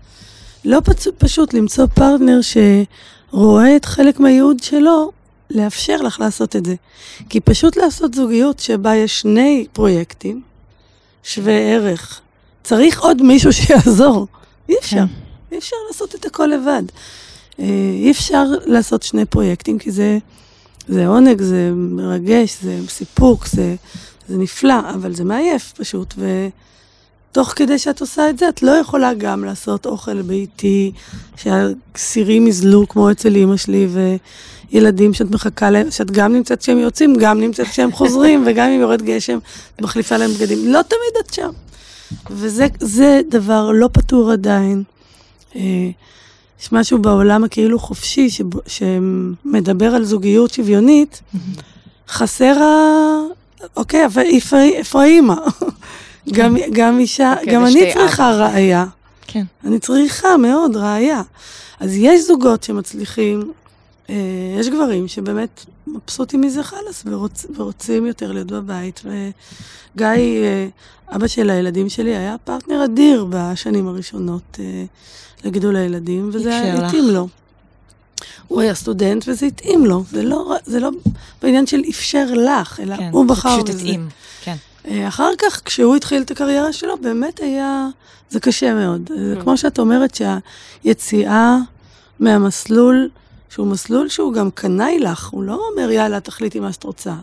[0.66, 1.08] לא פצ...
[1.18, 5.12] פשוט למצוא פרטנר שרואה את חלק מהייעוד שלו,
[5.50, 6.76] לאפשר לך לעשות את זה.
[7.30, 10.42] כי פשוט לעשות זוגיות שבה יש שני פרויקטים,
[11.24, 12.22] שווה ערך,
[12.64, 14.28] צריך עוד מישהו שיעזור.
[14.70, 15.04] אי אפשר.
[15.52, 16.84] אי אפשר לעשות את הכל לבד.
[17.60, 20.18] אה, אי אפשר לעשות שני פרויקטים, כי זה,
[20.88, 23.76] זה עונג, זה מרגש, זה סיפוק, זה,
[24.30, 26.14] זה נפלא, אבל זה מעייף פשוט.
[27.32, 30.92] ותוך כדי שאת עושה את זה, את לא יכולה גם לעשות אוכל ביתי,
[31.36, 33.88] שהסירים יזלו כמו אצל אימא שלי,
[34.72, 38.80] וילדים שאת מחכה להם, שאת גם נמצאת כשהם יוצאים, גם נמצאת כשהם חוזרים, וגם אם
[38.80, 39.40] יורד גשם,
[39.76, 40.68] את מחליפה להם בגדים.
[40.68, 41.50] לא תמיד את שם.
[42.30, 44.84] וזה זה דבר לא פתור עדיין.
[45.56, 45.90] אה,
[46.62, 48.30] יש משהו בעולם הכאילו חופשי
[48.68, 51.22] שמדבר על זוגיות שוויונית,
[52.10, 53.40] חסר ה...
[53.76, 55.36] אוקיי, אבל איפה, איפה האימא?
[56.34, 58.86] גם, גם אישה, אוקיי, גם אני צריכה ראייה.
[59.28, 59.44] כן.
[59.64, 61.22] אני צריכה מאוד ראייה.
[61.80, 63.52] אז יש זוגות שמצליחים
[64.10, 64.16] אה,
[64.60, 69.02] יש גברים שבאמת מבסוטים מזה חלאס ורוצ, ורוצים יותר להיות בבית.
[69.06, 70.68] וגיא, אה,
[71.16, 74.84] אבא של הילדים שלי, היה פרטנר אדיר בשנים הראשונות אה,
[75.44, 77.28] לגידול הילדים, וזה התאים לו.
[78.50, 80.90] הוא היה סטודנט וזה התאים לו, זה לא, זה לא
[81.42, 83.66] בעניין של אפשר לך, אלא כן, הוא בחר בזה.
[83.66, 84.10] כן, זה פשוט התאים,
[84.44, 84.56] כן.
[85.08, 87.88] אחר כך, כשהוא התחיל את הקריירה שלו, באמת היה,
[88.30, 89.10] זה קשה מאוד.
[89.18, 89.44] זה mm.
[89.44, 91.58] כמו שאת אומרת שהיציאה
[92.20, 93.10] מהמסלול,
[93.50, 97.14] שהוא מסלול שהוא גם קנאי לך, הוא לא אומר, יאללה, תחליטי מה שאת רוצה.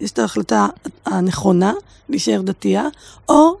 [0.00, 0.66] יש את ההחלטה
[1.06, 1.72] הנכונה,
[2.08, 2.86] להישאר דתייה,
[3.28, 3.56] או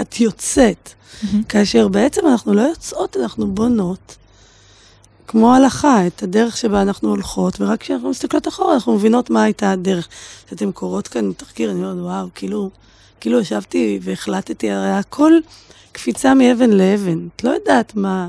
[0.00, 0.88] את יוצאת.
[0.88, 1.26] Mm-hmm.
[1.48, 4.16] כאשר בעצם אנחנו לא יוצאות, אנחנו בונות,
[5.26, 9.70] כמו הלכה, את הדרך שבה אנחנו הולכות, ורק כשאנחנו מסתכלות אחורה, אנחנו מבינות מה הייתה
[9.70, 10.08] הדרך.
[10.46, 12.70] כשאתן קוראות כאן תחקיר, אני אומרת, וואו, כאילו,
[13.20, 15.32] כאילו ישבתי והחלטתי, הרי הכל
[15.92, 17.28] קפיצה מאבן לאבן.
[17.36, 18.28] את לא יודעת מה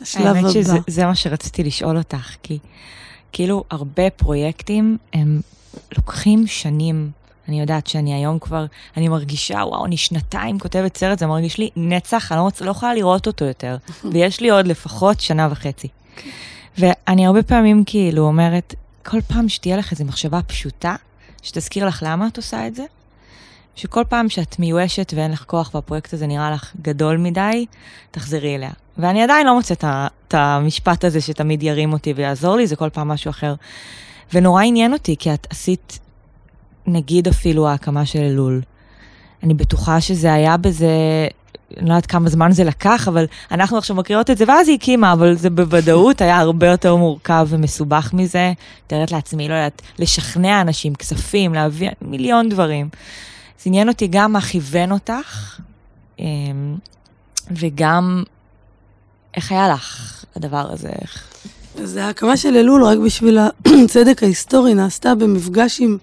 [0.00, 0.72] השלב האמת הבא.
[0.72, 2.58] האמת שזה מה שרציתי לשאול אותך, כי
[3.32, 5.40] כאילו הרבה פרויקטים הם
[5.96, 7.10] לוקחים שנים.
[7.48, 11.70] אני יודעת שאני היום כבר, אני מרגישה, וואו, אני שנתיים כותבת סרט, זה מרגיש לי
[11.76, 13.76] נצח, אני לא, לא יכולה לראות אותו יותר.
[14.12, 15.88] ויש לי עוד לפחות שנה וחצי.
[16.78, 20.96] ואני הרבה פעמים כאילו אומרת, כל פעם שתהיה לך איזו מחשבה פשוטה,
[21.42, 22.84] שתזכיר לך למה את עושה את זה,
[23.76, 27.66] שכל פעם שאת מיואשת ואין לך כוח והפרויקט הזה נראה לך גדול מדי,
[28.10, 28.70] תחזרי אליה.
[28.98, 33.08] ואני עדיין לא מוצאת את המשפט הזה שתמיד ירים אותי ויעזור לי, זה כל פעם
[33.08, 33.54] משהו אחר.
[34.32, 35.98] ונורא עניין אותי, כי את עשית,
[36.86, 38.62] נגיד אפילו ההקמה של אלול.
[39.42, 40.88] אני בטוחה שזה היה בזה,
[41.76, 44.76] אני לא יודעת כמה זמן זה לקח, אבל אנחנו עכשיו מקריאות את זה, ואז היא
[44.76, 48.52] הקימה, אבל זה בוודאות היה הרבה יותר מורכב ומסובך מזה.
[48.86, 52.88] מתארת לעצמי, לא יודעת, לשכנע אנשים, כספים, להביא מיליון דברים.
[53.58, 55.60] זה עניין אותי גם מה כיוון אותך,
[56.18, 56.76] אמ,
[57.50, 58.22] וגם
[59.34, 60.90] איך היה לך הדבר הזה?
[61.82, 63.38] אז ההקמה של אלול, רק בשביל
[63.84, 65.98] הצדק ההיסטורי, נעשתה במפגש עם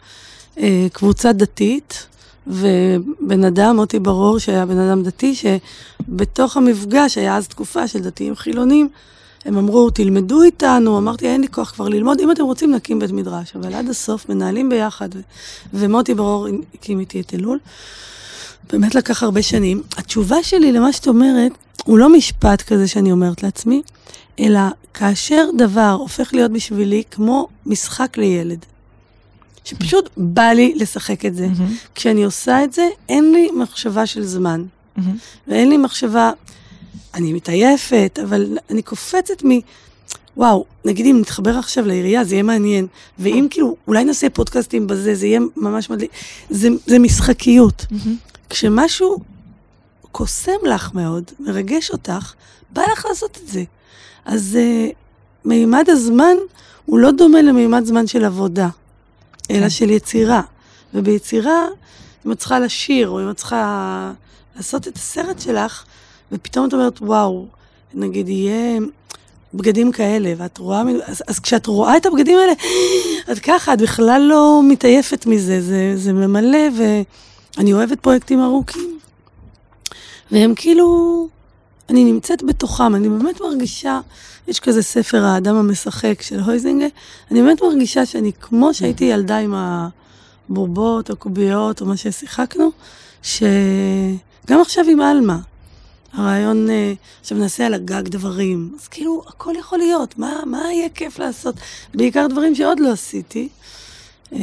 [0.58, 2.08] אה, קבוצה דתית,
[2.48, 8.36] ובן אדם, מוטי ברור, שהיה בן אדם דתי, שבתוך המפגש, היה אז תקופה של דתיים
[8.36, 8.90] חילונים,
[9.46, 13.12] הם אמרו, תלמדו איתנו, אמרתי, אין לי כוח כבר ללמוד, אם אתם רוצים נקים בית
[13.12, 15.10] מדרש, אבל עד הסוף מנהלים ביחד,
[15.74, 17.60] ומוטי ברור הקים איתי את אלול.
[18.72, 19.82] באמת לקח הרבה שנים.
[19.98, 21.52] התשובה שלי למה שאת אומרת,
[21.84, 23.82] הוא לא משפט כזה שאני אומרת לעצמי,
[24.40, 24.60] אלא
[24.94, 28.66] כאשר דבר הופך להיות בשבילי כמו משחק לילד.
[29.66, 31.48] שפשוט בא לי לשחק את זה.
[31.48, 31.96] Mm-hmm.
[31.96, 34.64] כשאני עושה את זה, אין לי מחשבה של זמן.
[34.98, 35.02] Mm-hmm.
[35.48, 36.32] ואין לי מחשבה,
[37.14, 39.50] אני מתעייפת, אבל אני קופצת מ...
[40.38, 42.88] וואו, נגיד אם נתחבר עכשיו לעירייה, זה יהיה מעניין.
[43.20, 46.12] ואם כאילו, אולי נעשה פודקאסטים בזה, זה יהיה ממש מדליק.
[46.50, 47.86] זה, זה משחקיות.
[47.92, 48.34] Mm-hmm.
[48.50, 49.20] כשמשהו
[50.12, 52.34] קוסם לך מאוד, מרגש אותך,
[52.74, 53.64] בא לך לעשות את זה.
[54.26, 54.94] אז uh,
[55.46, 56.36] מימד הזמן
[56.86, 58.70] הוא לא דומה למימד זמן של עבודה,
[59.52, 59.70] אלא כן.
[59.70, 60.42] של יצירה.
[60.96, 61.68] וביצירה,
[62.26, 64.12] אם את צריכה לשיר, או אם את צריכה
[64.56, 65.84] לעשות את הסרט שלך,
[66.32, 67.46] ופתאום את אומרת, וואו,
[67.94, 68.80] נגיד יהיה
[69.54, 72.54] בגדים כאלה, ואת רואה, אז, אז כשאת רואה את הבגדים האלה,
[73.32, 79.00] את ככה, את בכלל לא מתעייפת מזה, זה, זה ממלא, ואני אוהבת פרויקטים ארוכים.
[80.32, 81.28] והם כאילו,
[81.90, 84.00] אני נמצאת בתוכם, אני באמת מרגישה,
[84.48, 86.86] יש כזה ספר האדם המשחק של הויזינגה,
[87.32, 89.54] אני באמת מרגישה שאני כמו שהייתי ילדה עם
[90.50, 92.72] הבובות או קוביות או מה ששיחקנו,
[93.24, 95.40] שגם עכשיו עם עלמה.
[96.14, 100.90] הרעיון, אה, עכשיו נעשה על הגג דברים, אז כאילו, הכל יכול להיות, מה, מה יהיה
[100.90, 101.56] כיף לעשות?
[101.94, 103.50] בעיקר דברים שעוד לא עשיתי.
[104.34, 104.40] אה,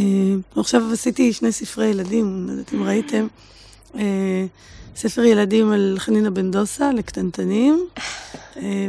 [0.57, 3.26] עכשיו עשיתי שני ספרי ילדים, לא יודעת אם ראיתם.
[4.92, 7.87] אה, ספר ילדים על חנינה בן דוסה לקטנטנים,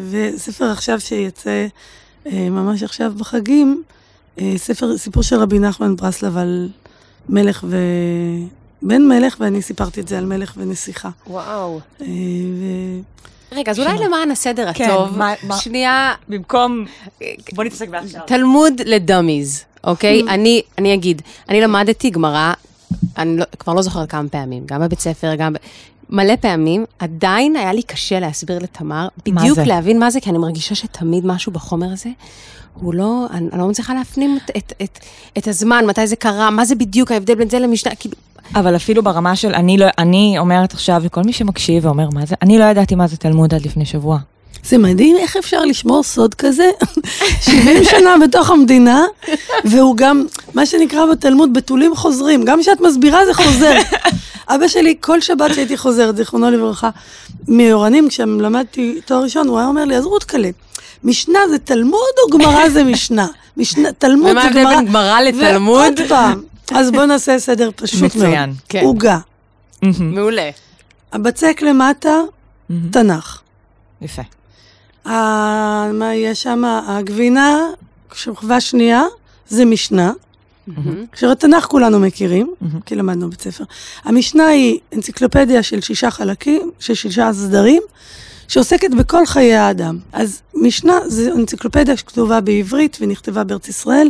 [0.10, 1.68] וספר עכשיו שיצא
[2.26, 3.84] ממש עכשיו בחגים,
[4.58, 6.70] ספר, סיפור של רבי נחמן ברסלב על
[7.30, 7.78] מלך ו...
[8.84, 11.10] בן מלך, ואני סיפרתי את זה על מלך ונסיכה.
[11.28, 11.80] וואו.
[12.02, 12.06] אה,
[12.60, 12.66] ו...
[13.52, 15.18] רגע, אז אולי למען הסדר כן, הטוב,
[15.60, 16.14] שנייה...
[16.28, 16.86] במקום...
[17.54, 18.22] בוא נתעסק בעכשיו.
[18.28, 20.22] תלמוד לדומיז, אוקיי?
[20.30, 22.54] אני, אני אגיד, אני למדתי גמרא,
[23.18, 25.56] אני לא, כבר לא זוכרת כמה פעמים, גם בבית ספר, גם...
[26.10, 30.38] מלא פעמים, עדיין היה לי קשה להסביר לתמר, בדיוק מה להבין מה זה, כי אני
[30.38, 32.10] מרגישה שתמיד משהו בחומר הזה,
[32.74, 35.00] הוא לא, אני, אני לא מצליחה להפנים את, את, את,
[35.38, 38.16] את הזמן, מתי זה קרה, מה זה בדיוק ההבדל בין זה למשנה, כאילו...
[38.56, 42.36] אבל אפילו ברמה של, אני, לא, אני אומרת עכשיו לכל מי שמקשיב ואומר מה זה,
[42.42, 44.20] אני לא ידעתי מה זה תלמוד עד לפני שבוע.
[44.64, 46.70] זה מדהים איך אפשר לשמור סוד כזה
[47.46, 49.06] 70 שנה בתוך המדינה,
[49.66, 52.46] והוא גם, מה שנקרא בתלמוד, בתולים חוזרים.
[52.46, 53.78] גם כשאת מסבירה זה חוזר.
[54.56, 56.90] אבא שלי, כל שבת שהייתי חוזרת, זיכרונו לברכה,
[57.48, 60.50] מאורנים, כשלמדתי תואר ראשון, הוא היה אומר לי, אז רות קלה,
[61.04, 63.28] משנה זה תלמוד או גמרא זה משנה?
[63.58, 64.76] משנה, תלמוד ומה זה ההבדל גמרא.
[64.76, 65.94] בין גמרא לתלמוד?
[66.00, 68.28] ועוד פעם, אז בואו נעשה סדר פשוט מאוד.
[68.28, 68.54] מצוין.
[68.70, 68.84] כן.
[68.84, 69.18] עוגה.
[70.00, 70.50] מעולה.
[71.14, 72.20] הבצק למטה.
[72.92, 73.42] תנ"ך.
[74.02, 74.22] יפה.
[75.06, 76.64] ה- מה יהיה שם?
[76.88, 77.60] הגבינה,
[78.14, 79.04] שכבה שנייה,
[79.48, 80.12] זה משנה.
[80.68, 81.06] מהמם.
[81.16, 82.80] אשר התנ"ך כולנו מכירים, מהמם.
[82.86, 83.64] כי למדנו בבית ספר.
[84.04, 87.82] המשנה היא אנציקלופדיה של שישה חלקים, של שישה סדרים,
[88.48, 89.98] שעוסקת בכל חיי האדם.
[90.14, 94.10] אז משנה זה אנציקלופדיה שכתובה בעברית ונכתבה בארץ ישראל,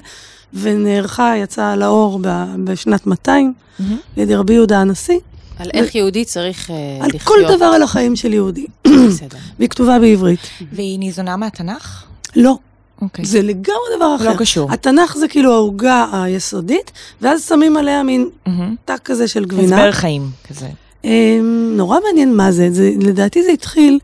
[0.54, 2.20] ונערכה, יצאה לאור
[2.64, 3.98] בשנת 200, מהמם.
[4.18, 5.20] על ידי רבי יהודה הנשיא,
[5.60, 7.48] על איך יהודי צריך אה, על לחיות.
[7.48, 8.66] כל דבר על החיים של יהודי.
[8.88, 9.38] בסדר.
[9.60, 10.40] והיא כתובה בעברית.
[10.72, 12.04] והיא ניזונה מהתנ"ך?
[12.36, 12.58] לא,
[13.02, 13.26] אוקיי.
[13.26, 14.30] זה לגמרי דבר אחר.
[14.32, 14.72] לא קשור.
[14.72, 18.76] התנ"ך זה כאילו העוגה היסודית, ואז שמים עליה מין מהמם.
[18.86, 19.76] תג כזה של גבינה.
[19.76, 20.68] הסבר חיים כזה.
[21.04, 22.72] אמ, נורא מעניין מה זה.
[22.72, 22.92] זה.
[23.00, 24.00] לדעתי זה התחיל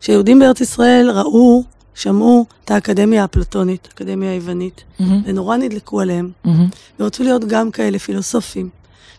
[0.00, 6.68] שיהודים בארץ ישראל ראו, שמעו את האקדמיה האפלטונית, האקדמיה היוונית, מהמם, ונורא נדלקו עליהם, מהמם.
[7.00, 8.68] ורצו להיות גם כאלה פילוסופים,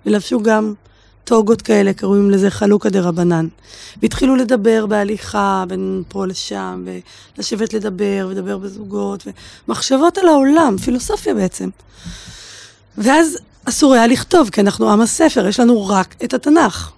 [0.06, 0.74] ולבשו גם
[1.23, 3.47] טוגות כאלה, קוראים לזה חלוקה דה רבנן.
[4.01, 6.86] והתחילו לדבר בהליכה בין פה לשם,
[7.38, 9.27] ולשבת לדבר, ולדבר בזוגות,
[9.67, 11.69] ומחשבות על העולם, פילוסופיה בעצם.
[12.97, 16.91] ואז אסור היה לכתוב, כי אנחנו עם הספר, יש לנו רק את התנ"ך.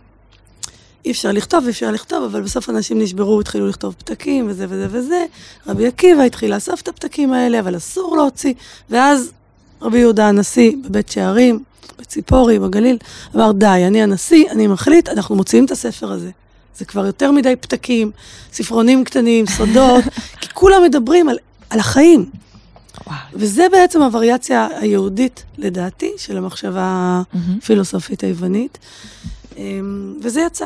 [1.06, 4.88] אי אפשר לכתוב, אי אפשר לכתוב, אבל בסוף אנשים נשברו, התחילו לכתוב פתקים וזה וזה
[4.92, 5.26] וזה.
[5.68, 8.54] רבי עקיבא התחיל לאסוף את הפתקים האלה, אבל אסור להוציא.
[8.90, 9.32] ואז
[9.82, 11.64] רבי יהודה הנשיא בבית שערים,
[12.00, 12.98] בציפורי, בגליל,
[13.36, 16.30] אמר, די, אני הנשיא, אני מחליט, אנחנו מוציאים את הספר הזה.
[16.78, 18.12] זה כבר יותר מדי פתקים,
[18.54, 20.04] ספרונים קטנים, סודות,
[20.42, 21.38] כי כולם מדברים על,
[21.70, 22.30] על החיים.
[23.08, 23.18] וואו.
[23.34, 27.22] וזה בעצם הווריאציה היהודית, לדעתי, של המחשבה.
[27.58, 28.78] הפילוסופית היוונית.
[29.58, 30.66] אמ, וזה יצא.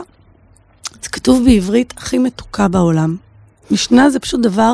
[1.04, 3.16] זה כתוב בעברית הכי מתוקה בעולם.
[3.72, 4.74] משנה זה פשוט דבר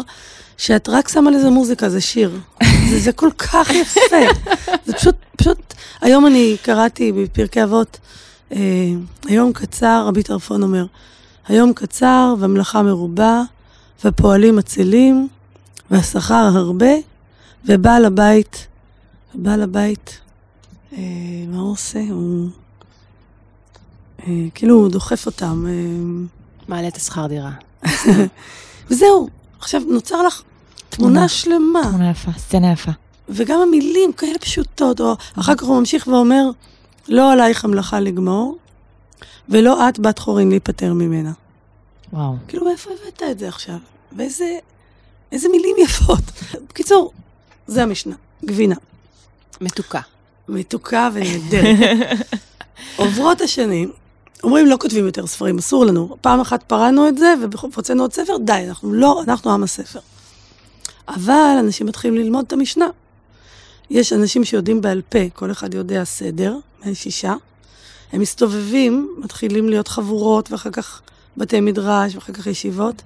[0.58, 2.39] שאת רק שמה לזה מוזיקה, זה שיר.
[2.89, 4.17] זה, זה כל כך יפה.
[4.86, 7.99] זה פשוט, פשוט, היום אני קראתי בפרקי אבות,
[8.51, 8.59] אה,
[9.25, 10.85] היום קצר, רבי טרפון אומר,
[11.47, 13.41] היום קצר והמלאכה מרובה,
[14.03, 15.27] והפועלים עצלים,
[15.91, 16.91] והשכר הרבה,
[17.65, 18.67] ובעל הבית,
[19.33, 20.19] בעל הבית,
[20.93, 20.99] אה,
[21.47, 21.99] מה הוא עושה?
[22.09, 22.49] הוא...
[24.27, 25.65] אה, כאילו הוא דוחף אותם.
[25.69, 25.73] אה,
[26.67, 27.51] מעלה את השכר דירה.
[28.89, 30.41] וזהו, עכשיו נוצר לך
[30.89, 31.27] תמונה תמונה.
[31.27, 32.91] שלמה, תמונה יפה, סצנה יפה.
[33.29, 36.49] וגם המילים כאלה פשוטות, או אחר כך הוא ממשיך ואומר,
[37.07, 38.57] לא עלייך המלאכה לגמור,
[39.49, 41.31] ולא את בת חורין להיפטר ממנה.
[42.13, 42.36] וואו.
[42.47, 43.77] כאילו, מאיפה הבאת את זה עכשיו?
[44.17, 44.57] ואיזה
[45.31, 46.23] איזה מילים יפות.
[46.69, 47.12] בקיצור,
[47.67, 48.75] זה המשנה, גבינה.
[49.62, 50.01] מתוקה.
[50.49, 52.17] מתוקה ונהדרת.
[52.95, 53.91] עוברות השנים,
[54.43, 56.17] אומרים לא כותבים יותר ספרים, אסור לנו.
[56.21, 59.99] פעם אחת פרענו את זה והוצאנו עוד ספר, די, אנחנו לא, אנחנו עם הספר.
[61.07, 62.88] אבל אנשים מתחילים ללמוד את המשנה.
[63.93, 66.56] יש אנשים שיודעים בעל פה, כל אחד יודע סדר,
[66.93, 67.34] שישה.
[68.13, 71.01] הם מסתובבים, מתחילים להיות חבורות, ואחר כך
[71.38, 73.01] בתי מדרש, ואחר כך ישיבות,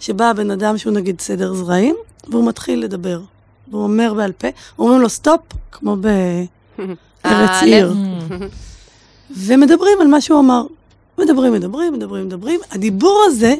[0.00, 1.96] שבא הבן אדם שהוא נגיד סדר זרעים,
[2.28, 3.20] והוא מתחיל לדבר.
[3.70, 5.40] והוא אומר בעל פה, אומרים לו סטופ,
[5.72, 6.88] כמו בארץ
[7.24, 7.92] אה, עיר.
[7.92, 7.96] לב.
[9.46, 10.66] ומדברים על מה שהוא אמר.
[11.18, 12.60] מדברים, מדברים, מדברים, מדברים.
[12.70, 13.54] הדיבור הזה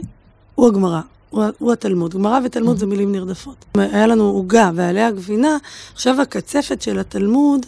[0.54, 2.14] הוא הגמרא, הוא, הוא התלמוד.
[2.14, 3.64] גמרא ותלמוד זה מילים נרדפות.
[3.74, 5.56] היה לנו עוגה ועליה גבינה,
[5.94, 7.66] עכשיו הקצפת של התלמוד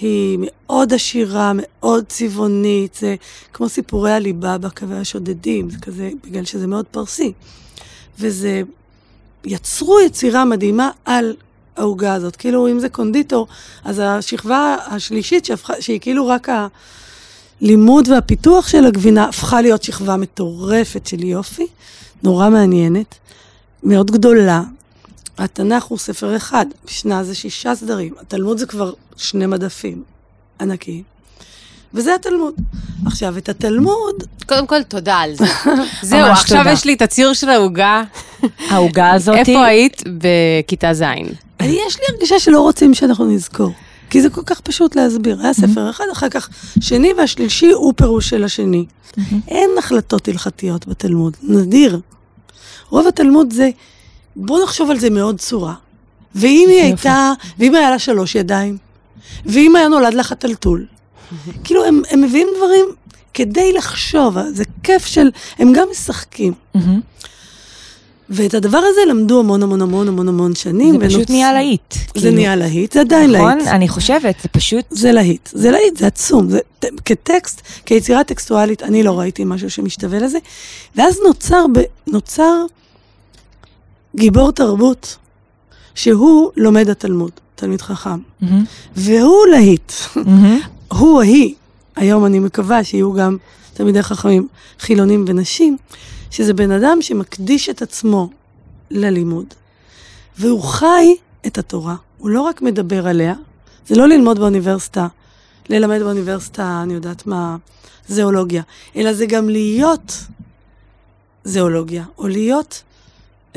[0.00, 3.14] היא מאוד עשירה, מאוד צבעונית, זה
[3.52, 7.32] כמו סיפורי הליבה בקווי השודדים, זה כזה, בגלל שזה מאוד פרסי.
[8.18, 8.62] וזה,
[9.44, 11.34] יצרו יצירה מדהימה על
[11.76, 12.36] העוגה הזאת.
[12.36, 13.46] כאילו, אם זה קונדיטור,
[13.84, 16.48] אז השכבה השלישית, שהפכה, שהיא כאילו רק
[17.60, 21.66] הלימוד והפיתוח של הגבינה, הפכה להיות שכבה מטורפת של יופי,
[22.22, 23.14] נורא מעניינת,
[23.82, 24.62] מאוד גדולה.
[25.38, 30.02] התנ"ך הוא ספר אחד, משנה זה שישה סדרים, התלמוד זה כבר שני מדפים
[30.60, 31.02] ענקיים.
[31.94, 32.54] וזה התלמוד.
[33.06, 34.14] עכשיו, את התלמוד,
[34.46, 35.44] קודם כל, תודה על זה.
[36.02, 36.72] זהו, עכשיו תודה.
[36.72, 38.02] יש לי את הציר של העוגה.
[38.70, 39.36] העוגה הזאת...
[39.36, 40.02] איפה היית?
[40.18, 41.02] בכיתה ז'.
[41.62, 43.72] יש לי הרגשה שלא רוצים שאנחנו נזכור.
[44.10, 45.40] כי זה כל כך פשוט להסביר.
[45.40, 46.48] היה ספר אחד, אחר כך
[46.80, 48.84] שני והשלישי הוא פירוש של השני.
[49.48, 52.00] אין החלטות הלכתיות בתלמוד, נדיר.
[52.88, 53.70] רוב התלמוד זה,
[54.36, 55.74] בואו נחשוב על זה מאוד צורה.
[56.34, 56.82] ואם היא.
[56.82, 58.76] הייתה, ואם היה לה שלוש ידיים,
[59.46, 60.86] ואם היה נולד לה חתלתול.
[61.64, 62.86] כאילו, הם, הם מביאים דברים
[63.34, 66.52] כדי לחשוב, זה כיף של, הם גם משחקים.
[66.74, 67.00] מהמם.
[68.30, 71.00] ואת הדבר הזה למדו המון המון המון המון המון שנים.
[71.00, 71.92] זה פשוט נהיה להיט.
[71.92, 72.34] זה כאילו.
[72.34, 73.56] נהיה להיט, זה עדיין נכון?
[73.56, 73.68] להיט.
[73.68, 74.84] אני חושבת, זה פשוט...
[74.90, 76.50] זה להיט, זה להיט, זה עצום.
[76.50, 76.58] זה,
[77.04, 80.38] כטקסט, כיצירה טקסטואלית, אני לא ראיתי משהו שמשתווה לזה.
[80.96, 82.64] ואז נוצר, ב, נוצר
[84.16, 85.16] גיבור תרבות,
[85.94, 87.30] שהוא לומד התלמוד.
[87.54, 88.18] תלמיד חכם,
[88.96, 89.92] והוא להיט,
[90.98, 91.54] הוא היא,
[91.96, 93.36] היום אני מקווה שיהיו גם
[93.74, 94.48] תלמידי חכמים
[94.80, 95.76] חילונים ונשים,
[96.34, 98.28] שזה בן אדם שמקדיש את עצמו
[98.90, 99.46] ללימוד,
[100.38, 101.14] והוא חי
[101.46, 103.34] את התורה, הוא לא רק מדבר עליה,
[103.86, 105.06] זה לא ללמוד באוניברסיטה,
[105.68, 107.56] ללמד באוניברסיטה, אני יודעת מה,
[108.08, 108.62] זואולוגיה,
[108.96, 110.12] אלא זה גם להיות
[111.44, 112.82] זואולוגיה, או להיות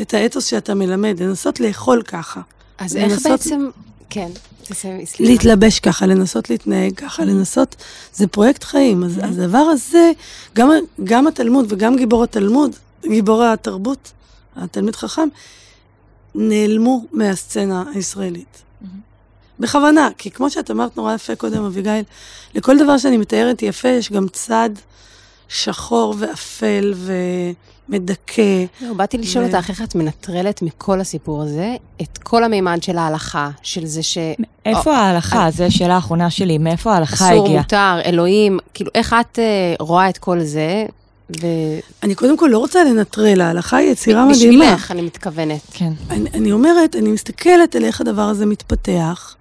[0.01, 2.41] את האתוס שאתה מלמד, לנסות לאכול ככה.
[2.77, 3.69] אז איך לנסות- בעצם,
[4.09, 4.29] כן,
[4.63, 5.31] תסיימי, סליחה.
[5.31, 7.75] להתלבש ככה, לנסות להתנהג ככה, לנסות,
[8.13, 9.03] זה פרויקט חיים.
[9.03, 10.11] אז הדבר הזה,
[10.55, 10.69] גם,
[11.03, 12.75] גם התלמוד וגם גיבור התלמוד,
[13.09, 14.11] גיבור התרבות,
[14.55, 15.27] התלמיד חכם,
[16.35, 18.61] נעלמו מהסצנה הישראלית.
[19.59, 22.03] בכוונה, כי כמו שאת אמרת נורא יפה קודם, אביגיל,
[22.55, 24.69] לכל דבר שאני מתארת יפה, יש גם צד
[25.47, 26.93] שחור ואפל
[27.89, 28.65] ומדכא.
[28.81, 32.97] לא, באתי לשאול ו- אותך איך את מנטרלת מכל הסיפור הזה את כל המימד של
[32.97, 35.51] ההלכה, של זה שאסור, איפה ההלכה?
[35.51, 37.61] זו שאלה האחרונה שלי, מאיפה ההלכה הגיעה?
[37.61, 40.85] מותר, אלוהים, כאילו, איך את אה, רואה את כל זה?
[41.41, 41.47] ו...
[42.03, 44.65] אני קודם כל לא רוצה לנטרל, ההלכה היא יצירה מדהימה.
[44.65, 45.61] בשבילך, אני מתכוונת.
[45.73, 45.93] כן.
[46.09, 49.35] אני, אני אומרת, אני מסתכלת על איך הדבר הזה מתפתח.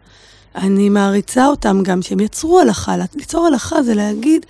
[0.54, 2.96] אני מעריצה אותם גם שהם יצרו הלכה.
[3.14, 4.46] ליצור הלכה זה להגיד,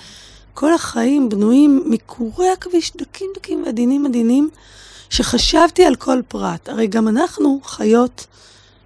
[0.57, 4.51] כל החיים בנויים מקורי הכביש דקים דקים ועדינים עדינים,
[5.11, 6.69] שחשבתי על כל פרט.
[6.69, 8.27] הרי גם אנחנו חיות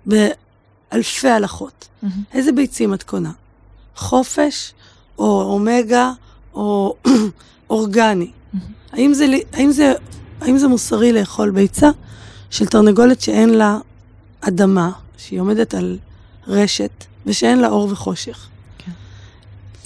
[0.06, 1.88] באלפי הלכות.
[2.32, 3.30] איזה ביצים את קונה?
[3.96, 4.72] חופש,
[5.18, 6.12] או אומגה,
[6.54, 6.94] או
[7.70, 8.30] אורגני.
[8.92, 9.92] האם זה, האם, זה,
[10.40, 11.90] האם זה מוסרי לאכול ביצה
[12.50, 13.78] של תרנגולת שאין לה
[14.40, 15.98] אדמה, שהיא עומדת על
[16.46, 18.48] רשת, ושאין לה אור וחושך?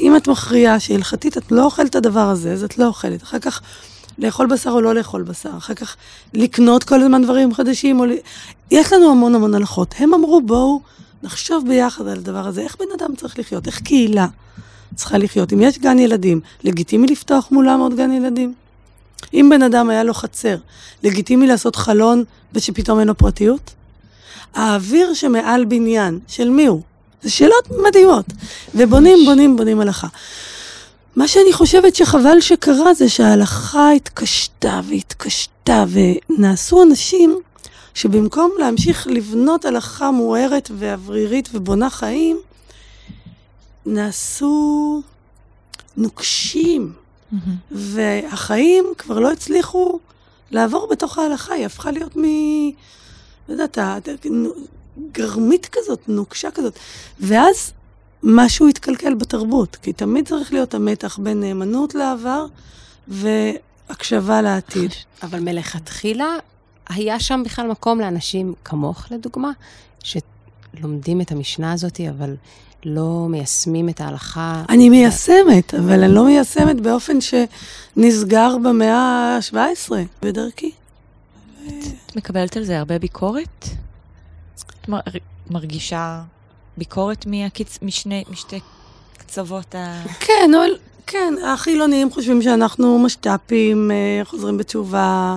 [0.01, 3.23] אם את מכריעה שהלכתית את לא אוכלת את הדבר הזה, אז את לא אוכלת.
[3.23, 3.61] אחר כך
[4.19, 5.51] לאכול בשר או לא לאכול בשר.
[5.59, 5.97] אחר כך
[6.35, 8.01] לקנות כל הזמן דברים חדשים.
[8.01, 8.05] או...
[8.71, 9.95] יש לנו המון המון הלכות.
[9.99, 10.81] הם אמרו, בואו
[11.23, 12.61] נחשוב ביחד על הדבר הזה.
[12.61, 13.67] איך בן אדם צריך לחיות?
[13.67, 14.27] איך קהילה
[14.95, 15.53] צריכה לחיות?
[15.53, 18.55] אם יש גן ילדים, לגיטימי לפתוח מולם עוד גן ילדים?
[19.35, 20.57] אם בן אדם היה לו חצר,
[21.03, 23.75] לגיטימי לעשות חלון ושפתאום אין לו פרטיות?
[24.55, 26.83] האוויר שמעל בניין, של מי הוא?
[27.25, 28.27] זה שאלות מדהימות.
[28.75, 30.07] ובונים, בונים, בונים הלכה.
[31.17, 37.39] מה שאני חושבת שחבל שקרה זה שההלכה התקשתה והתקשתה, ונעשו אנשים
[37.95, 42.37] שבמקום להמשיך לבנות הלכה מוארת ואוורירית ובונה חיים,
[43.87, 45.03] נעשו
[45.97, 46.93] נוקשים.
[47.71, 49.99] והחיים כבר לא הצליחו
[50.51, 52.23] לעבור בתוך ההלכה, היא הפכה להיות מ...
[53.49, 53.79] לא יודעת,
[55.13, 56.79] גרמית כזאת, נוקשה כזאת.
[57.21, 57.73] ואז
[58.23, 62.47] משהו התקלקל בתרבות, כי תמיד צריך להיות המתח בין נאמנות לעבר
[63.09, 64.91] והקשבה לעתיד.
[65.23, 66.37] אבל מלכתחילה,
[66.89, 69.51] היה שם בכלל מקום לאנשים כמוך, לדוגמה,
[70.03, 72.35] שלומדים את המשנה הזאת, אבל
[72.85, 74.63] לא מיישמים את ההלכה.
[74.69, 80.71] אני מיישמת, אבל אני לא מיישמת באופן שנסגר במאה ה-17 בדרכי.
[81.67, 83.69] את מקבלת על זה הרבה ביקורת?
[84.59, 85.01] את מר-
[85.51, 86.23] מרגישה
[86.77, 87.79] ביקורת מהקיצ...
[87.83, 88.61] משני, משתי
[89.19, 90.03] קצוות ה...
[90.21, 90.71] כן, אבל,
[91.07, 95.37] כן, החילונים חושבים שאנחנו משת"פים, אה, חוזרים בתשובה,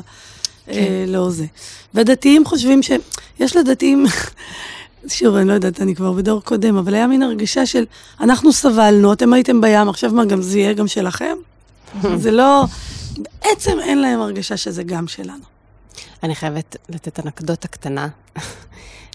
[0.69, 1.45] אה, לא זה.
[1.93, 2.91] והדתיים חושבים ש...
[3.39, 4.05] יש לדתיים,
[5.07, 7.85] שוב, אני לא יודעת, אני כבר בדור קודם, אבל היה מין הרגשה של,
[8.19, 11.35] אנחנו סבלנו, אתם הייתם בים, עכשיו מה, גם זה יהיה גם שלכם?
[12.23, 12.65] זה לא...
[13.17, 15.43] בעצם אין להם הרגשה שזה גם שלנו.
[16.23, 18.07] אני חייבת לתת אנקדוטה קטנה,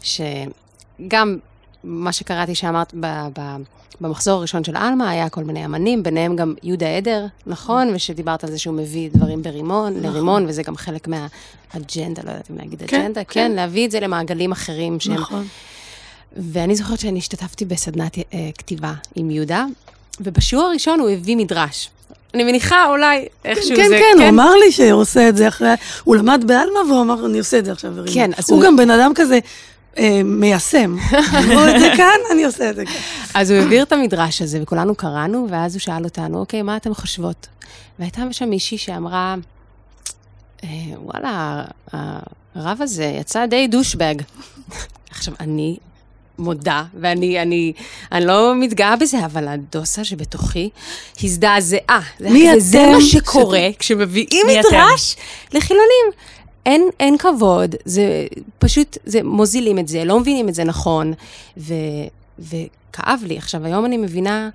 [0.02, 1.38] שגם
[1.84, 3.06] מה שקראתי שאמרת ב,
[3.38, 3.56] ב,
[4.00, 7.90] במחזור הראשון של עלמה, היה כל מיני אמנים, ביניהם גם יהודה עדר, נכון?
[7.94, 10.02] ושדיברת על זה שהוא מביא דברים ברימון, נכון.
[10.10, 13.48] לרימון, וזה גם חלק מהאג'נדה, לא יודעת אם להגיד כן, אג'נדה, כן.
[13.48, 15.14] כן, להביא את זה למעגלים אחרים שהם...
[15.14, 15.46] נכון.
[16.36, 18.22] ואני זוכרת שאני השתתפתי בסדנת אה,
[18.58, 19.64] כתיבה עם יהודה,
[20.20, 21.90] ובשיעור הראשון הוא הביא מדרש.
[22.34, 23.98] אני מניחה אולי איכשהו כן, זה...
[23.98, 25.68] כן, הוא אמר לי שהוא עושה את זה אחרי...
[26.04, 27.92] הוא למד בעלמא והוא אמר, אני עושה את זה עכשיו.
[28.14, 29.38] כן, אז הוא הוא- גם בן אדם כזה
[30.24, 30.96] מיישם.
[31.38, 32.94] אמרו את זה כאן, אני עושה את זה כאן.
[33.34, 36.94] אז הוא העביר את המדרש הזה, וכולנו קראנו, ואז הוא שאל אותנו, אוקיי, מה אתם
[36.94, 37.46] חושבות?
[37.98, 39.34] והייתה שם מישהי שאמרה,
[40.64, 41.64] "אה, וואלה,
[42.54, 44.14] הרב הזה יצא די דושבג.
[45.10, 45.76] עכשיו, אני
[46.38, 47.72] מודה, ואני אני,
[48.12, 50.68] אני לא מתגאה בזה, אבל הדוסה שבתוכי
[51.22, 52.00] הזדעזעה.
[52.20, 54.68] מי כזה, זה אתם מה שקורה כשמביאים מי אתם?
[54.68, 55.16] מדרש
[55.52, 56.06] לחילונים.
[56.66, 58.26] אין, אין כבוד, זה
[58.58, 61.12] פשוט, זה מוזילים את זה, לא מבינים את זה נכון,
[61.58, 61.74] ו,
[62.38, 63.38] וכאב לי.
[63.38, 64.48] עכשיו, היום אני מבינה,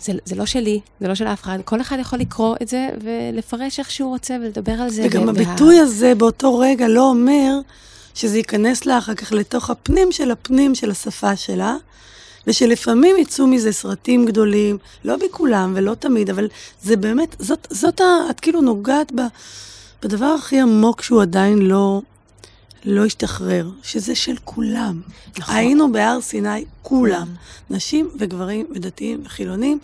[0.00, 2.88] זה, זה לא שלי, זה לא של אף אחד, כל אחד יכול לקרוא את זה
[3.02, 5.02] ולפרש איך שהוא רוצה ולדבר על זה.
[5.04, 7.52] וגם וה- הביטוי הזה באותו רגע לא אומר
[8.14, 11.76] שזה ייכנס לה אחר כך לתוך הפנים של הפנים של השפה שלה,
[12.46, 16.48] ושלפעמים יצאו מזה סרטים גדולים, לא בכולם ולא תמיד, אבל
[16.82, 18.04] זה באמת, זאת, זאת ה...
[18.30, 19.20] את כאילו נוגעת ב,
[20.02, 22.02] בדבר הכי עמוק שהוא עדיין לא,
[22.84, 25.00] לא השתחרר, שזה של כולם.
[25.38, 25.54] נכון.
[25.54, 27.28] היינו בהר סיני כולם,
[27.70, 29.78] נשים וגברים ודתיים וחילונים,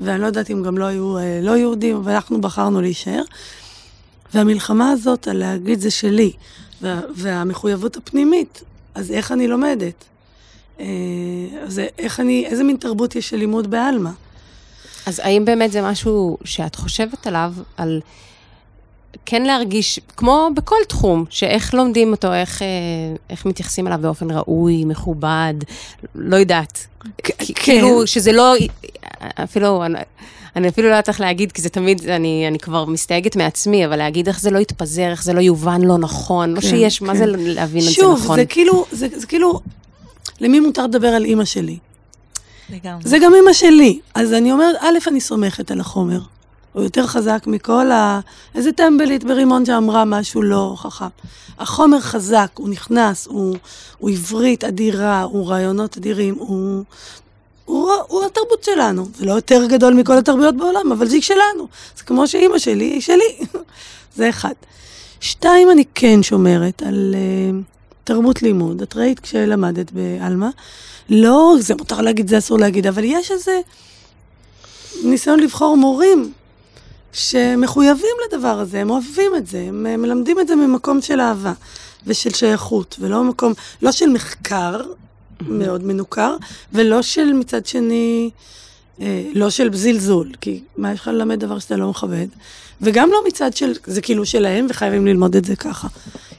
[0.00, 3.22] ואני לא יודעת אם גם לא היו אה, לא יהודים, אבל אנחנו בחרנו להישאר.
[4.34, 6.32] והמלחמה הזאת על להגיד זה שלי,
[6.82, 8.62] וה, והמחויבות הפנימית,
[8.94, 10.04] אז איך אני לומדת?
[10.80, 10.86] אה,
[11.62, 14.10] אז איך אני, איזה מין תרבות יש של לימוד בעלמא?
[15.06, 18.00] אז האם באמת זה משהו שאת חושבת עליו, על
[19.26, 22.66] כן להרגיש, כמו בכל תחום, שאיך לומדים אותו, איך, אה,
[23.30, 25.54] איך מתייחסים אליו באופן ראוי, מכובד,
[26.14, 26.86] לא יודעת.
[27.22, 27.44] כן.
[27.54, 28.54] כאילו, שזה לא,
[29.44, 29.82] אפילו,
[30.56, 34.28] אני אפילו לא צריך להגיד, כי זה תמיד, אני, אני כבר מסתייגת מעצמי, אבל להגיד
[34.28, 37.06] איך זה לא יתפזר, איך זה לא יובן לא נכון, כן, לא שיש, כן.
[37.06, 38.16] מה זה להבין את זה נכון.
[38.16, 39.60] שוב, זה כאילו, זה, זה כאילו,
[40.40, 41.78] למי מותר לדבר על אימא שלי?
[42.70, 43.02] לגמרי.
[43.04, 44.00] זה גם אימא שלי.
[44.14, 46.20] אז אני אומרת, א', אני סומכת על החומר.
[46.72, 48.20] הוא יותר חזק מכל ה...
[48.54, 51.06] איזה טמבלית ברימון שאמרה משהו לא חכם.
[51.58, 53.56] החומר חזק, הוא נכנס, הוא,
[53.98, 56.84] הוא עברית אדירה, הוא רעיונות אדירים, הוא,
[57.64, 59.08] הוא, הוא התרבות שלנו.
[59.16, 61.68] זה לא יותר גדול מכל התרבויות בעולם, אבל זה שלנו.
[61.96, 63.38] זה כמו שאימא שלי היא שלי.
[64.16, 64.54] זה אחד.
[65.20, 67.64] שתיים, אני כן שומרת על uh,
[68.04, 68.82] תרבות לימוד.
[68.82, 70.50] את ראית כשלמדת בעלמה,
[71.10, 73.60] לא, זה מותר להגיד, זה אסור להגיד, אבל יש איזה
[75.04, 76.32] ניסיון לבחור מורים
[77.12, 81.52] שמחויבים לדבר הזה, הם אוהבים את זה, הם מלמדים את זה ממקום של אהבה
[82.06, 83.52] ושל שייכות, ולא מקום,
[83.82, 84.80] לא של מחקר
[85.40, 86.36] מאוד מנוכר,
[86.72, 88.30] ולא של מצד שני,
[89.00, 92.26] אה, לא של זלזול, כי מה יש לך ללמד דבר שאתה לא מכבד,
[92.80, 95.88] וגם לא מצד של, זה כאילו שלהם וחייבים ללמוד את זה ככה.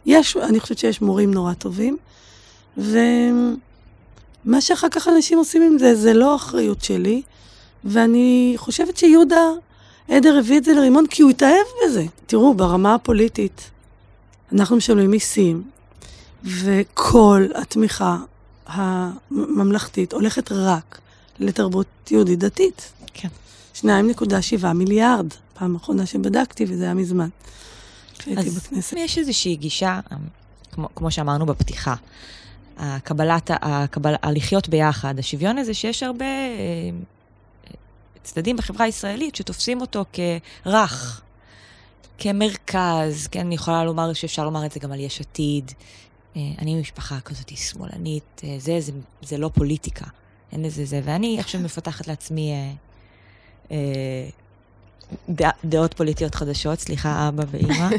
[0.05, 1.97] יש, אני חושבת שיש מורים נורא טובים,
[2.77, 7.21] ומה שאחר כך אנשים עושים עם זה, זה לא אחריות שלי,
[7.83, 9.49] ואני חושבת שיהודה...
[10.09, 12.05] עדר הביא את זה לרימון כי הוא התאהב בזה.
[12.25, 13.71] תראו, ברמה הפוליטית,
[14.51, 15.63] אנחנו משלמים מיסים,
[16.43, 18.17] וכל התמיכה
[18.67, 20.99] הממלכתית הולכת רק
[21.39, 22.91] לתרבות יהודית דתית.
[23.13, 23.27] כן.
[23.75, 27.29] 2.7 מיליארד, פעם אחרונה שבדקתי, וזה היה מזמן,
[28.19, 28.97] כשהייתי בכנסת.
[28.97, 29.99] יש איזושהי גישה,
[30.71, 31.95] כמו, כמו שאמרנו בפתיחה,
[32.77, 36.89] הקבלת, הקבל, הלחיות ביחד, השוויון הזה שיש הרבה אה,
[38.23, 41.21] צדדים בחברה הישראלית שתופסים אותו כרך,
[42.17, 45.71] כמרכז, כן, אני יכולה לומר שאפשר לומר את זה גם על יש עתיד.
[46.35, 50.05] אה, אני משפחה כזאת שמאלנית, אה, זה, זה, זה לא פוליטיקה,
[50.51, 52.71] אין לזה זה, ואני עכשיו מפתחת לעצמי אה,
[53.71, 54.29] אה,
[55.29, 57.89] דע, דעות פוליטיות חדשות, סליחה, אבא ואימא.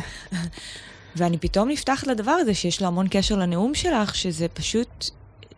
[1.16, 5.10] ואני פתאום נפתחת לדבר הזה שיש לו המון קשר לנאום שלך, שזה פשוט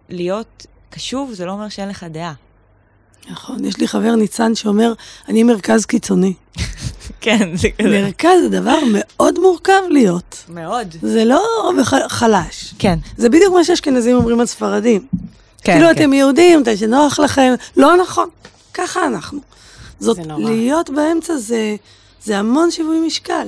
[0.08, 2.34] להיות קשוב, זה לא אומר שאין לך דעה.
[3.30, 4.92] נכון, יש לי חבר ניצן שאומר,
[5.28, 6.32] אני מרכז קיצוני.
[7.20, 7.88] כן, זה כזה.
[7.88, 10.44] מרכז זה דבר מאוד מורכב להיות.
[10.48, 10.88] מאוד.
[11.02, 11.72] זה לא
[12.08, 12.74] חלש.
[12.78, 12.98] כן.
[13.16, 15.06] זה בדיוק מה שאשכנזים אומרים על ספרדים.
[15.62, 15.94] כן, כאילו כן.
[15.94, 18.28] אתם יהודים, שנוח לכם, לא נכון.
[18.74, 19.38] ככה אנחנו.
[20.00, 21.76] זאת, להיות באמצע זה,
[22.24, 23.46] זה המון שיווי משקל.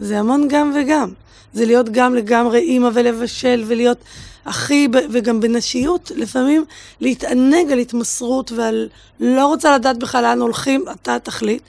[0.00, 1.10] זה המון גם וגם.
[1.52, 3.98] זה להיות גם לגמרי אימא ולבשל ולהיות
[4.46, 6.64] הכי, וגם בנשיות, לפעמים
[7.00, 8.88] להתענג על התמסרות ועל
[9.20, 11.62] לא רוצה לדעת בכלל לאן הולכים, אתה תחליט.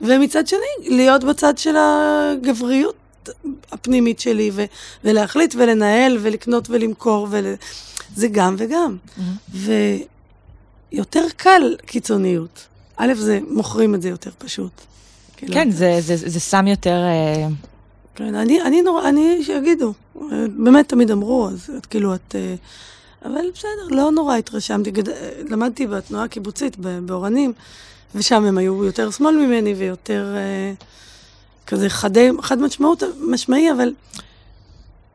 [0.00, 0.58] ומצד שני,
[0.96, 3.28] להיות בצד של הגבריות
[3.72, 4.64] הפנימית שלי, ו-
[5.04, 7.54] ולהחליט ולנהל ולקנות ולמכור, ול...
[8.16, 8.96] זה גם וגם.
[8.96, 9.56] Mm-hmm.
[10.92, 12.66] ויותר קל קיצוניות.
[12.96, 14.72] א', זה, מוכרים את זה יותר פשוט.
[15.36, 16.98] כאילו, כן, זה, זה, זה שם יותר...
[18.14, 19.92] אה, כן, אני, אני נורא, אני, שיגידו.
[20.56, 22.34] באמת תמיד אמרו, אז את כאילו, את...
[22.34, 22.54] אה,
[23.24, 24.90] אבל בסדר, לא נורא התרשמתי.
[24.90, 25.08] גד...
[25.48, 27.52] למדתי בתנועה הקיבוצית באורנים,
[28.14, 30.72] ושם הם היו יותר שמאל ממני ויותר אה,
[31.66, 33.92] כזה חדי, חד משמעות, משמעי, אבל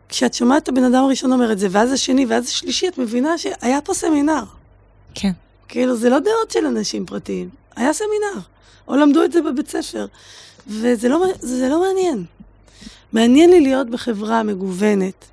[0.09, 3.37] כשאת שומעת את הבן אדם הראשון אומר את זה, ואז השני, ואז השלישי, את מבינה
[3.37, 4.43] שהיה פה סמינר.
[5.13, 5.31] כן.
[5.67, 8.41] כאילו, זה לא דעות של אנשים פרטיים, היה סמינר.
[8.87, 10.05] או למדו את זה בבית ספר.
[10.67, 11.25] וזה לא,
[11.69, 12.25] לא מעניין.
[13.13, 15.25] מעניין לי להיות בחברה מגוונת,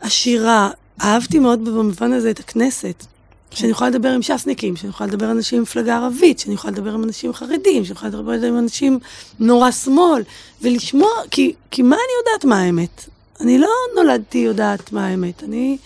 [0.00, 0.70] עשירה.
[1.02, 3.06] אהבתי מאוד במובן הזה את הכנסת.
[3.50, 3.56] כן.
[3.56, 6.94] שאני יכולה לדבר עם ש"סניקים, שאני יכולה לדבר עם אנשים ממפלגה ערבית, שאני יכולה לדבר
[6.94, 8.98] עם אנשים חרדים, שאני יכולה לדבר עם אנשים
[9.40, 10.22] נורא שמאל,
[10.62, 13.04] ולשמוע, כי, כי מה אני יודעת מה האמת?
[13.40, 15.78] אני לא נולדתי יודעת מה האמת, אני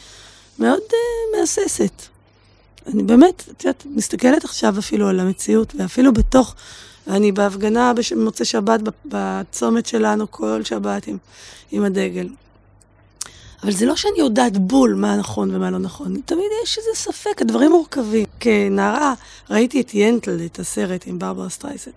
[0.59, 2.03] מאוד uh, מהססת.
[2.87, 6.55] אני באמת, את יודעת, מסתכלת עכשיו אפילו על המציאות, ואפילו בתוך
[7.11, 11.18] אני בהפגנה במוצאי שבת בצומת שלנו כל שבת עם,
[11.70, 12.28] עם הדגל.
[13.62, 16.20] אבל זה לא שאני יודעת בול מה נכון ומה לא נכון.
[16.24, 18.26] תמיד יש איזה ספק, הדברים מורכבים.
[18.40, 19.14] כנערה
[19.50, 21.91] ראיתי את ינטל, את הסרט עם ברברה סטרייסנד.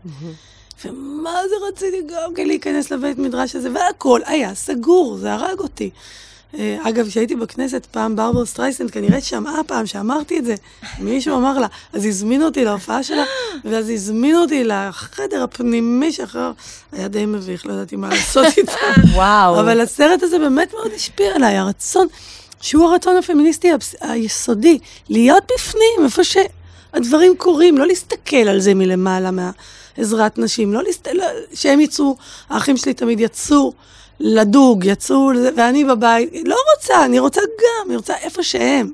[0.85, 5.89] ומה זה רציתי גם כן להיכנס לבית מדרש הזה, והכל היה סגור, זה הרג אותי.
[6.57, 10.55] אה, אגב, כשהייתי בכנסת, פעם ברברה סטרייסנד כנראה שמעה פעם שאמרתי את זה,
[10.99, 13.23] מישהו אמר לה, אז הזמינו אותי להופעה שלה,
[13.65, 16.51] ואז הזמינו אותי לחדר הפנימי שאחר
[16.91, 18.71] היה די מביך, לא ידעתי מה לעשות איתה.
[19.15, 19.59] וואו.
[19.59, 22.07] אבל הסרט הזה באמת מאוד השפיע עליי, הרצון,
[22.61, 24.79] שהוא הרצון הפמיניסטי היסודי,
[25.09, 31.25] להיות בפנים, איפה שהדברים קורים, לא להסתכל על זה מלמעלה מהעזרת נשים, לא להסתכל, לא,
[31.53, 32.15] שהם יצאו,
[32.49, 33.73] האחים שלי תמיד יצאו.
[34.23, 38.91] לדוג, יצאו, ואני בבית, לא רוצה, אני רוצה גם, אני רוצה איפה שהם.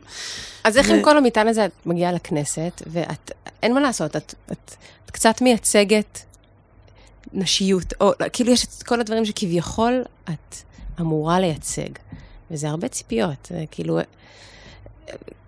[0.63, 0.93] אז איך ו...
[0.93, 3.31] עם כל המטען הזה את מגיעה לכנסת, ואת,
[3.63, 4.75] אין מה לעשות, את, את,
[5.05, 6.23] את קצת מייצגת
[7.33, 10.55] נשיות, או כאילו יש את כל הדברים שכביכול את
[10.99, 11.89] אמורה לייצג,
[12.51, 13.99] וזה הרבה ציפיות, כאילו,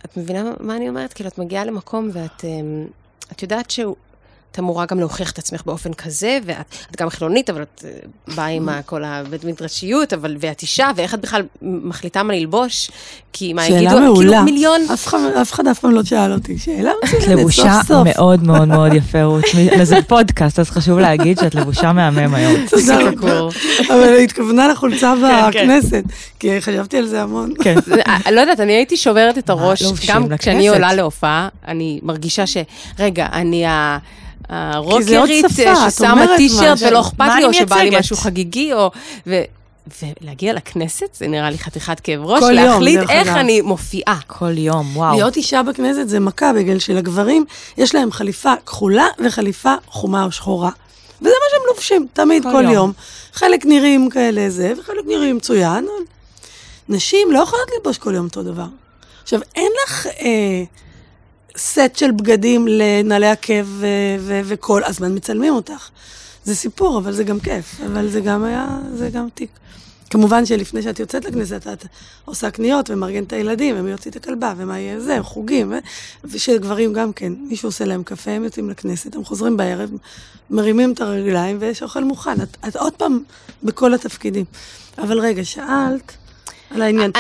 [0.06, 1.14] את מבינה מה אני אומרת?
[1.14, 2.88] כאילו, את מגיעה למקום ואת אמ,
[3.32, 3.96] את יודעת שהוא...
[4.52, 8.46] את אמורה גם להוכיח את עצמך באופן כזה, ואת גם חילונית, אבל את אה, באה
[8.46, 12.92] עם כל הבית מדרשיות, אבל ואת אישה, ואיך את בכלל מחליטה מה ללבוש?
[13.34, 14.30] כי מה יגידו, שאלה מעולה.
[14.30, 14.82] כאילו מיליון...
[14.94, 16.58] אף אחד, אף אחד אף פעם לא שאל אותי.
[16.58, 17.40] שאלה מצוינת, סוף סוף.
[17.40, 19.46] לבושה מאוד מאוד מאוד יפה, רות.
[19.84, 22.66] זה פודקאסט, אז חשוב להגיד שאת לבושה מהמם היום.
[22.70, 23.50] תודה רבה.
[23.90, 25.64] אבל התכוונה לחולצה כן, כן.
[25.64, 26.04] בכנסת,
[26.40, 27.54] כי חשבתי על זה המון.
[27.64, 27.76] כן.
[28.08, 32.58] אה, לא יודעת, אני הייתי שוברת את הראש, גם כשאני עולה להופעה, אני מרגישה ש...
[33.00, 33.98] רגע, אני ה...
[34.52, 35.46] הרוקרית
[35.90, 38.92] ששמה טישרט ולא אכפת לי, או שבא לי משהו חגיגי, או...
[40.22, 44.20] ולהגיע לכנסת, זה נראה לי חתיכת כאב ראש, כל להחליט יום, איך אני מופיעה.
[44.28, 45.16] כל יום, וואו.
[45.16, 47.46] להיות אישה בכנסת זה מכה, בגלל שלגברים
[47.78, 50.70] יש להם חליפה כחולה וחליפה חומה או שחורה.
[51.22, 52.74] וזה מה שהם לובשים, תמיד, כל, כל יום.
[52.74, 52.92] יום.
[53.34, 55.88] חלק נראים כאלה זה, וחלק נראים מצוין.
[56.90, 58.68] נשים לא יכולות ללבוש כל יום אותו דבר.
[59.24, 60.08] עכשיו, אין לך...
[60.08, 60.64] אה,
[61.58, 63.66] סט של בגדים לנעלי עקב
[64.44, 65.90] וכל הזמן מצלמים אותך.
[66.44, 67.82] זה סיפור, אבל זה גם כיף.
[67.86, 69.50] אבל זה גם היה, זה גם תיק.
[70.10, 71.86] כמובן שלפני שאת יוצאת לכנסת, את
[72.26, 75.74] עושה קניות ומארגן את הילדים, ומי יוציא את הכלבה, ומה יהיה זה, חוגים,
[76.24, 79.90] ושגברים גם כן, מישהו עושה להם קפה, הם יוצאים לכנסת, הם חוזרים בערב,
[80.50, 82.42] מרימים את הרגליים, ויש אוכל מוכן.
[82.42, 83.20] את, את עוד פעם
[83.64, 84.46] בכל התפקידים.
[84.98, 86.12] אבל רגע, שאלת,
[86.76, 87.12] על העניין.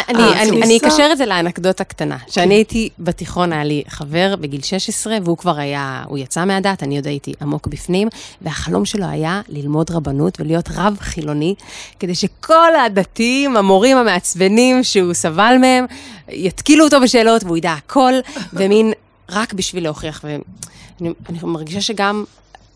[0.63, 2.17] אני אקשר את זה לאנקדוטה קטנה.
[2.27, 6.95] כשאני הייתי בתיכון, היה לי חבר בגיל 16, והוא כבר היה, הוא יצא מהדת, אני
[6.95, 8.07] עוד הייתי עמוק בפנים,
[8.41, 11.55] והחלום שלו היה ללמוד רבנות ולהיות רב חילוני,
[11.99, 15.85] כדי שכל הדתיים, המורים המעצבנים שהוא סבל מהם,
[16.29, 18.13] יתקילו אותו בשאלות והוא ידע הכל,
[18.53, 18.93] ומין
[19.29, 20.25] רק בשביל להוכיח.
[20.25, 22.23] ואני מרגישה שגם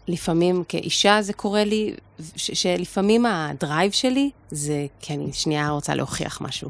[0.08, 1.94] לפעמים כאישה זה קורה לי,
[2.36, 6.70] ש- שלפעמים הדרייב שלי זה כי אני שנייה רוצה להוכיח משהו.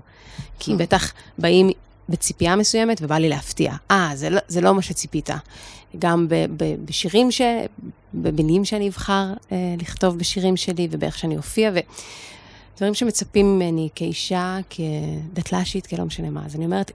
[0.59, 0.75] כי hmm.
[0.75, 1.69] בטח באים
[2.09, 3.73] בציפייה מסוימת ובא לי להפתיע.
[3.91, 5.29] אה, זה, לא, זה לא מה שציפית.
[5.99, 7.41] גם ב, ב, בשירים, ש,
[8.13, 11.71] במילים שאני אבחר אה, לכתוב בשירים שלי ובאיך שאני אופיע,
[12.73, 16.45] ודברים שמצפים ממני כאישה, כדתל"שית, כלא משנה מה.
[16.45, 16.91] אז אני אומרת,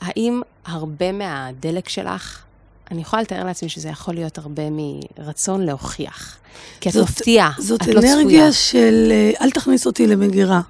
[0.00, 2.44] האם הרבה מהדלק שלך
[2.90, 6.36] אני יכולה לתאר לעצמי שזה יכול להיות הרבה מרצון להוכיח.
[6.80, 8.00] כי את מפתיעה, את לא צפויה.
[8.00, 10.60] זאת אנרגיה של אה, אל תכניס אותי למגירה.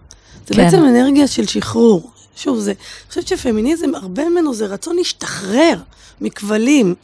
[0.47, 0.65] זה כן.
[0.65, 2.11] בעצם אנרגיה של שחרור.
[2.37, 5.75] שוב, זה, אני חושבת שפמיניזם, הרבה ממנו זה רצון להשתחרר
[6.21, 6.95] מכבלים.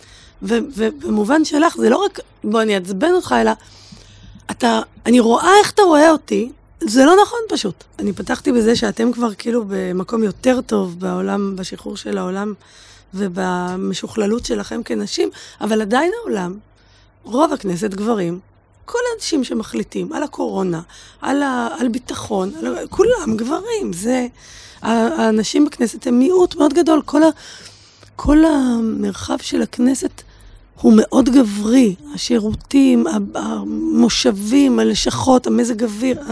[0.43, 3.51] ובמובן שלך, זה לא רק, בוא אני אעצבן אותך, אלא
[4.51, 6.51] אתה, אני רואה איך אתה רואה אותי,
[6.81, 7.85] זה לא נכון פשוט.
[7.99, 12.55] אני פתחתי בזה שאתם כבר כאילו במקום יותר טוב בעולם, בשחרור של העולם
[13.15, 15.31] ובמשוכללות שלכם כנשים,
[15.61, 16.59] אבל עדיין העולם,
[17.25, 18.41] רוב הכנסת גברים,
[18.85, 20.81] כל האנשים שמחליטים על הקורונה,
[21.21, 23.93] על, ה, על ביטחון, על, כולם גברים.
[23.93, 24.27] זה,
[24.83, 27.03] האנשים בכנסת הם מיעוט מאוד גדול.
[27.05, 27.29] כל, ה,
[28.17, 30.23] כל המרחב של הכנסת
[30.81, 31.95] הוא מאוד גברי.
[32.15, 36.23] השירותים, המושבים, הלשכות, המזג אוויר,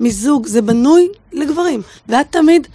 [0.00, 1.82] המיזוג, זה בנוי לגברים.
[2.08, 2.68] ואת תמיד...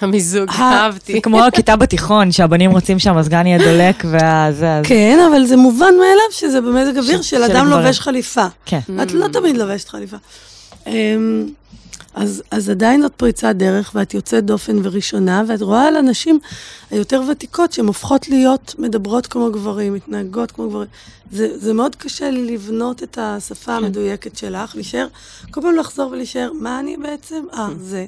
[0.00, 1.12] המיזוג, אהבתי.
[1.12, 4.80] זה כמו הכיתה בתיכון, שהבנים רוצים שהמזגן יהיה דולק והזה.
[4.84, 8.46] כן, אבל זה מובן מאליו שזה במזג אוויר של אדם לובש חליפה.
[8.66, 8.80] כן.
[9.02, 10.16] את לא תמיד לובשת חליפה.
[10.86, 11.46] אמ,
[12.14, 16.38] אז, אז עדיין זאת פריצת דרך, ואת יוצאת דופן וראשונה, ואת רואה על הנשים
[16.90, 20.88] היותר ותיקות שהן הופכות להיות מדברות כמו גברים, מתנהגות כמו גברים.
[21.32, 23.84] זה, זה מאוד קשה לי לבנות את השפה כן.
[23.84, 25.06] המדויקת שלך, להישאר,
[25.50, 27.44] כל פעם לחזור ולהישאר, מה אני בעצם?
[27.54, 28.04] אה, זה.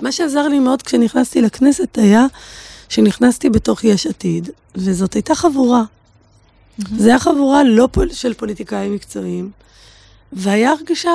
[0.00, 2.26] מה שעזר לי מאוד כשנכנסתי לכנסת היה
[2.88, 5.82] שנכנסתי בתוך יש עתיד, וזאת הייתה חבורה.
[5.82, 6.84] Mm-hmm.
[6.98, 9.50] זו הייתה חבורה לא פול, של פוליטיקאים מקצועיים,
[10.32, 11.10] והיה הרגשה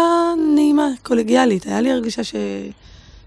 [0.55, 1.65] נעימה, קולגיאלית.
[1.65, 2.35] היה לי הרגשה ש...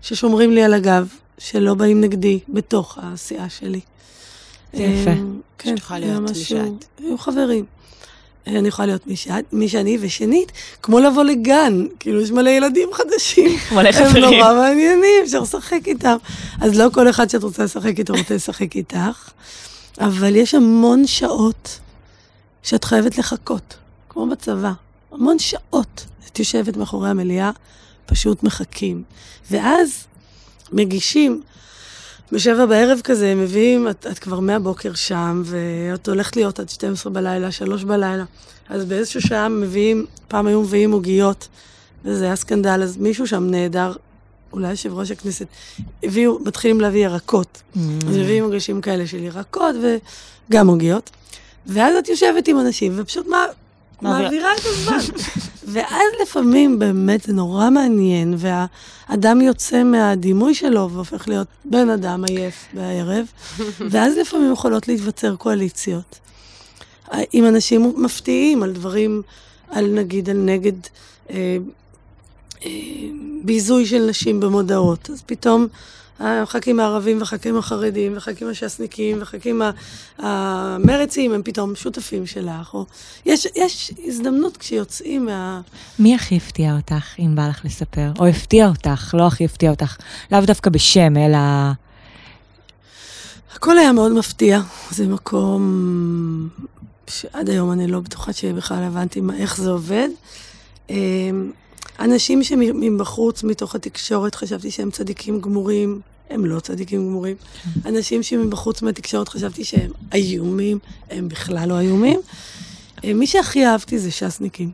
[0.03, 1.09] ששומרים לי על הגב.
[1.39, 3.81] שלא באים נגדי בתוך העשייה שלי.
[4.75, 5.11] יפה.
[5.11, 6.85] אמ, כן, שתוכל היה להיות מי משהו- שאת.
[6.99, 7.65] היו חברים.
[8.47, 12.89] אני יכולה להיות מי שאת- מי שאני, ושנית, כמו לבוא לגן, כאילו יש מלא ילדים
[12.93, 13.51] חדשים.
[13.77, 14.25] מלא הם חברים.
[14.25, 16.17] נורא מעניינים, אפשר לשחק איתם.
[16.61, 19.31] אז לא כל אחד שאת רוצה לשחק איתו רוצה לשחק איתך,
[20.01, 21.79] אבל יש המון שעות
[22.63, 23.75] שאת חייבת לחכות,
[24.09, 24.73] כמו בצבא.
[25.13, 26.05] המון שעות.
[26.33, 27.51] את יושבת מאחורי המליאה,
[28.07, 29.03] פשוט מחכים.
[29.51, 29.91] ואז
[30.73, 31.43] מגישים,
[32.33, 37.13] בשבע בערב כזה, הם מביאים, את, את כבר מהבוקר שם, ואת הולכת להיות עד 12
[37.13, 38.25] בלילה, 3 בלילה.
[38.69, 41.49] אז באיזשהו שעה מביאים, פעם היו מביאים עוגיות,
[42.05, 43.93] וזה היה סקנדל, אז מישהו שם נהדר,
[44.53, 45.47] אולי יושב ראש הכנסת,
[46.03, 47.63] הביאו, מתחילים להביא ירקות.
[47.75, 47.79] Mm.
[48.09, 49.75] אז מביאים מגשים כאלה של ירקות
[50.51, 51.11] וגם עוגיות.
[51.67, 53.45] ואז את יושבת עם אנשים ופשוט מה,
[54.03, 54.53] מעבירה.
[54.55, 54.99] את הזמן.
[55.73, 62.67] ואז לפעמים באמת זה נורא מעניין, והאדם יוצא מהדימוי שלו והופך להיות בן אדם עייף
[62.73, 63.27] בערב,
[63.91, 66.19] ואז לפעמים יכולות להיווצר קואליציות.
[67.33, 69.23] עם אנשים מפתיעים על דברים,
[69.71, 70.73] על נגיד, על נגד
[71.31, 71.57] אה,
[72.65, 72.71] אה,
[73.43, 75.11] ביזוי של נשים במודעות.
[75.11, 75.67] אז פתאום
[76.21, 79.63] הח"כים הערבים והח"כים החרדים והח"כים הש"סניקים והח"כים
[80.19, 82.75] המרצים הם פתאום שותפים שלך.
[82.75, 82.87] או...
[83.27, 85.61] יש, יש הזדמנות כשיוצאים מה...
[85.99, 88.13] מי הכי הפתיע אותך, אם בא לך לספר?
[88.19, 89.97] או הפתיע אותך, לא הכי הפתיע אותך,
[90.33, 91.39] לאו דווקא בשם, אלא...
[93.55, 94.61] הכל היה מאוד מפתיע.
[94.91, 96.49] זה מקום
[97.11, 100.09] שעד היום אני לא בטוחה שבכלל הבנתי מה, איך זה עובד.
[102.01, 107.37] אנשים שמבחוץ, מתוך התקשורת, חשבתי שהם צדיקים גמורים, הם לא צדיקים גמורים.
[107.85, 110.79] אנשים שמבחוץ מהתקשורת חשבתי שהם איומים,
[111.11, 112.21] הם בכלל לא איומים.
[113.05, 114.71] אה, מי שהכי אהבתי זה ש"סניקים.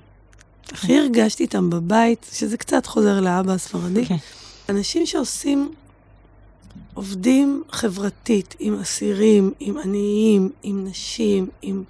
[0.72, 4.06] הכי הרגשתי איתם בבית, שזה קצת חוזר לאבא הספרדי.
[4.06, 4.16] כן.
[4.68, 5.72] אנשים שעושים,
[6.94, 11.82] עובדים חברתית עם אסירים, עם עניים, עם נשים, עם...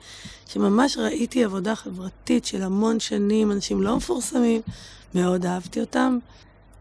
[0.49, 4.61] שממש ראיתי עבודה חברתית של המון שנים, אנשים לא מפורסמים,
[5.15, 6.19] מאוד אהבתי אותם.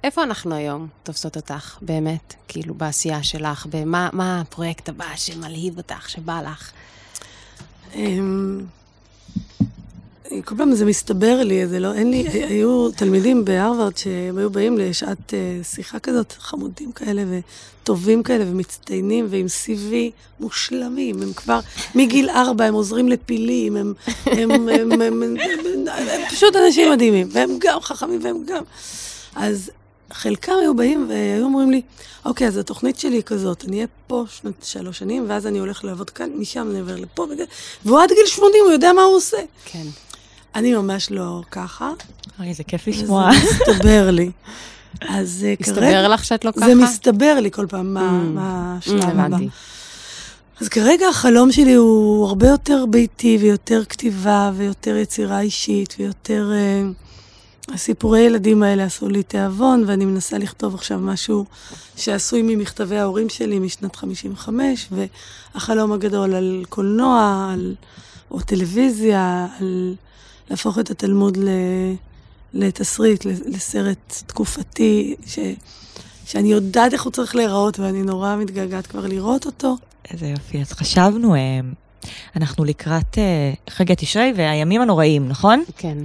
[0.03, 2.33] איפה אנחנו היום תופסות אותך, באמת?
[2.47, 6.71] כאילו, בעשייה שלך, במה מה הפרויקט הבא שמלהיב אותך, שבא לך?
[10.45, 14.77] כל פעם זה מסתבר לי, זה לא, אין לי, היו תלמידים בהרווארד שהם היו באים
[14.77, 17.23] לשעת אה, שיחה כזאת, חמודים כאלה
[17.83, 19.93] וטובים כאלה ומצטיינים ועם CV
[20.39, 21.59] מושלמים, הם כבר
[21.95, 23.93] מגיל ארבע, הם עוזרים לפילים, הם,
[24.25, 28.63] הם, הם, הם, הם, הם, הם, הם פשוט אנשים מדהימים, והם גם חכמים והם גם.
[29.35, 29.71] אז
[30.11, 31.81] חלקם היו באים והיו אומרים לי,
[32.25, 35.83] אוקיי, אז התוכנית שלי היא כזאת, אני אהיה פה שנת שלוש שנים, ואז אני הולך
[35.83, 37.43] לעבוד כאן, משם אני עובר לפה, וזה,
[37.85, 39.37] והוא עד גיל 80, הוא יודע מה הוא עושה.
[39.65, 39.85] כן.
[40.55, 41.91] אני ממש לא ככה,
[42.39, 43.29] אוי, זה כיף לשמוע.
[43.43, 44.31] מסתבר לי.
[45.01, 45.71] אז אה, כרגע...
[45.71, 46.65] הסתבר לך שאת לא ככה?
[46.65, 48.37] זה מסתבר לי כל פעם מה, Mm.
[48.37, 49.37] Mm, השלב הבא.
[50.61, 56.51] אז כרגע החלום שלי הוא הרבה יותר ביתי ויותר כתיבה ויותר יצירה אישית ויותר...
[56.53, 56.81] אה,
[57.73, 61.45] הסיפורי ילדים האלה עשו לי תיאבון, ואני מנסה לכתוב עכשיו משהו
[61.97, 67.75] שעשוי ממכתבי ההורים שלי משנת 55, והחלום הגדול על קולנוע, על,
[68.31, 69.95] או טלוויזיה, על
[70.51, 71.49] להפוך את התלמוד ל,
[72.53, 75.39] לתסריט, לסרט תקופתי, ש,
[76.25, 79.77] שאני יודעת איך הוא צריך להיראות, ואני נורא מתגעגעת כבר לראות אותו.
[80.11, 80.61] איזה יופי.
[80.61, 81.59] אז חשבנו, אה,
[82.35, 85.63] אנחנו לקראת אה, חגי תשרי והימים הנוראים, נכון?
[85.77, 85.97] כן.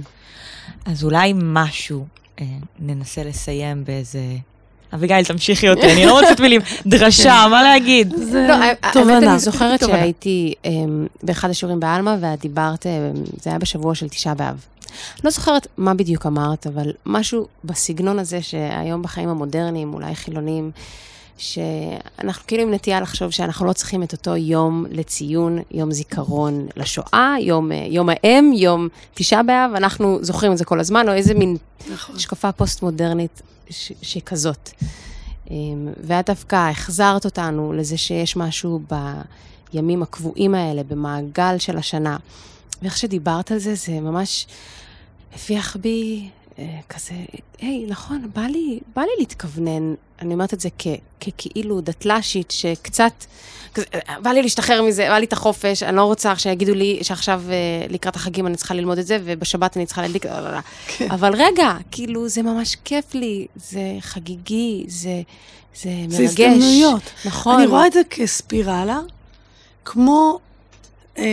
[0.85, 2.05] אז אולי משהו
[2.39, 2.45] אה,
[2.79, 4.19] ננסה לסיים באיזה...
[4.93, 6.61] אביגיל, תמשיכי אותי, אני לא מוצאת מילים.
[6.85, 8.13] דרשה, מה להגיד?
[8.17, 9.31] זה לא, האמת, תובנה.
[9.31, 9.79] אני זוכרת.
[9.79, 12.91] שהייתי אמ, באחד השיעורים בעלמא, ואת דיברת, אמ,
[13.41, 14.65] זה היה בשבוע של תשעה באב.
[15.23, 20.71] לא זוכרת מה בדיוק אמרת, אבל משהו בסגנון הזה שהיום בחיים המודרניים, אולי חילונים,
[21.37, 27.35] שאנחנו כאילו עם נטייה לחשוב שאנחנו לא צריכים את אותו יום לציון, יום זיכרון לשואה,
[27.41, 31.33] יום, אה, יום האם, יום תשעה באב, אנחנו זוכרים את זה כל הזמן, או איזה
[31.33, 31.57] מין
[31.93, 32.15] נכון.
[32.15, 34.69] השקפה פוסט-מודרנית ש- שכזאת.
[35.51, 38.79] אמ, ואת דווקא החזרת אותנו לזה שיש משהו
[39.73, 42.17] בימים הקבועים האלה, במעגל של השנה.
[42.81, 44.47] ואיך שדיברת על זה, זה ממש
[45.35, 46.29] הפיח בי
[46.89, 47.13] כזה,
[47.59, 50.87] היי, נכון, בא לי, בא לי להתכוונן, אני אומרת את זה כ,
[51.21, 53.25] ככאילו דתל"שית, שקצת,
[53.73, 56.99] כזה, אה, בא לי להשתחרר מזה, בא לי את החופש, אני לא רוצה שיגידו לי
[57.01, 60.51] שעכשיו אה, לקראת החגים אני צריכה ללמוד את זה, ובשבת אני צריכה להדליק, לא, לא,
[60.51, 60.59] לא.
[60.87, 61.11] כן.
[61.11, 65.21] אבל רגע, כאילו, זה ממש כיף לי, זה חגיגי, זה,
[65.75, 66.17] זה מרגש.
[66.17, 67.01] זה הזדמנויות.
[67.25, 67.55] נכון.
[67.55, 68.99] אני רואה את זה כספירלה,
[69.85, 70.39] כמו
[71.17, 71.23] אה,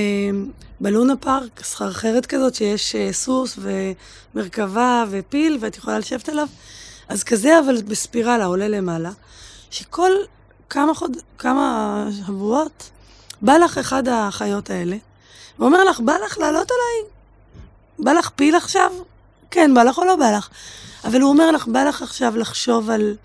[0.81, 3.59] בלונה פארק, סחרחרת כזאת, שיש אה, סוס
[4.35, 6.49] ומרכבה ופיל, ואת יכולה לשבת עליו.
[7.09, 9.11] אז כזה, אבל בספירלה, עולה למעלה,
[9.71, 10.13] שכל
[10.71, 11.17] כמה, חוד...
[11.39, 12.91] כמה שבועות,
[13.43, 14.97] בא לך אחד החיות האלה,
[15.59, 17.11] ואומר לך, בא לך לעלות עליי?
[17.99, 18.93] בא לך פיל עכשיו?
[19.51, 20.49] כן, בא לך או לא בא לך?
[21.05, 23.17] אבל הוא אומר לך, בא לך עכשיו לחשוב על,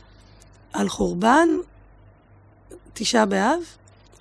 [0.74, 1.48] על חורבן,
[2.94, 3.60] תשעה באב,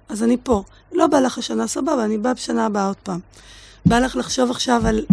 [0.08, 0.62] אז אני פה.
[0.92, 3.20] לא בא לך השנה, סבבה, אני בא בשנה הבאה עוד פעם.
[3.86, 5.04] בא לך לחשוב עכשיו על,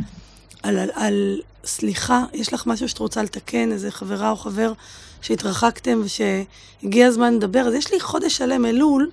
[0.64, 4.74] על, על, על סליחה, יש לך משהו שאת רוצה לתקן, איזה חברה או חבר
[5.22, 9.10] שהתרחקתם ושהגיע הזמן לדבר, אז יש לי חודש שלם אלול,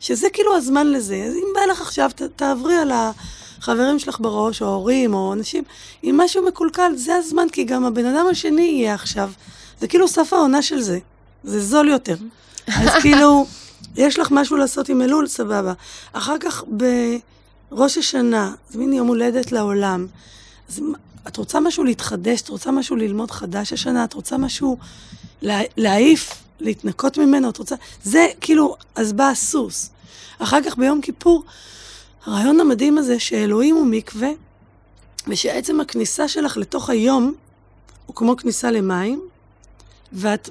[0.00, 1.24] שזה כאילו הזמן לזה.
[1.28, 5.64] אז אם בא לך עכשיו, ת, תעברי על החברים שלך בראש, או הורים, או אנשים,
[6.04, 9.30] אם משהו מקולקל, זה הזמן, כי גם הבן אדם השני יהיה עכשיו.
[9.80, 10.98] זה כאילו סף העונה של זה.
[11.44, 12.16] זה זול יותר.
[12.66, 13.46] אז כאילו,
[13.96, 15.72] יש לך משהו לעשות עם אלול, סבבה.
[16.12, 16.64] אחר כך
[17.70, 20.06] בראש השנה, זה מין יום הולדת לעולם.
[20.68, 20.80] אז
[21.28, 24.78] את רוצה משהו להתחדש, את רוצה משהו ללמוד חדש השנה, את רוצה משהו
[25.42, 27.74] לה, להעיף, להתנקות ממנו, את רוצה...
[28.02, 29.90] זה כאילו, אז בא הסוס.
[30.38, 31.44] אחר כך ביום כיפור,
[32.24, 34.30] הרעיון המדהים הזה שאלוהים הוא מקווה,
[35.26, 37.34] ושעצם הכניסה שלך לתוך היום
[38.06, 39.20] הוא כמו כניסה למים,
[40.12, 40.50] ואת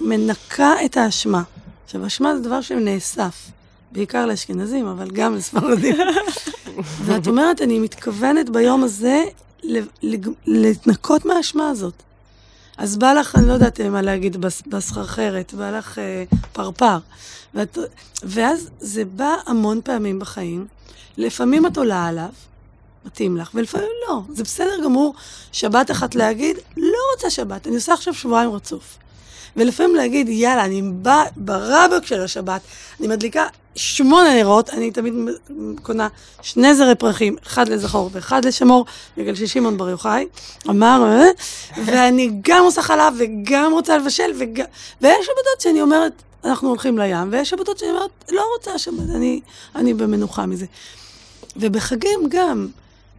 [0.00, 1.42] מנקה את האשמה.
[1.90, 3.50] עכשיו, אשמה זה דבר שנאסף,
[3.92, 5.96] בעיקר לאשכנזים, אבל גם לספרדים.
[7.04, 9.24] ואת אומרת, אני מתכוונת ביום הזה
[10.46, 11.94] להתנקות מהאשמה הזאת.
[12.78, 14.36] אז בא לך, אני לא יודעת מה להגיד,
[14.66, 16.98] בסחרחרת, בא לך אה, פרפר.
[17.54, 17.78] ואת,
[18.22, 20.66] ואז זה בא המון פעמים בחיים.
[21.16, 22.30] לפעמים את עולה עליו,
[23.04, 24.22] מתאים לך, ולפעמים לא.
[24.28, 25.14] זה בסדר גמור
[25.52, 28.98] שבת אחת להגיד, לא רוצה שבת, אני עושה עכשיו שבועיים רצוף.
[29.56, 32.60] ולפעמים להגיד, יאללה, אני בא ברבק של השבת,
[33.00, 33.46] אני מדליקה
[33.76, 35.14] שמונה נרות, אני תמיד
[35.82, 36.08] קונה
[36.42, 38.86] שני זרי פרחים, אחד לזכור ואחד לשמור,
[39.16, 40.26] בגלל ששמעון בר יוחאי
[40.68, 41.26] אמר, אה,
[41.84, 44.62] ואני גם עושה חלב וגם רוצה לבשל, וג...
[45.00, 46.12] ויש שבתות שאני אומרת,
[46.44, 49.40] אנחנו הולכים לים, ויש שבתות שאני אומרת, לא רוצה שבת, אני,
[49.74, 50.66] אני במנוחה מזה.
[51.56, 52.68] ובחגים גם,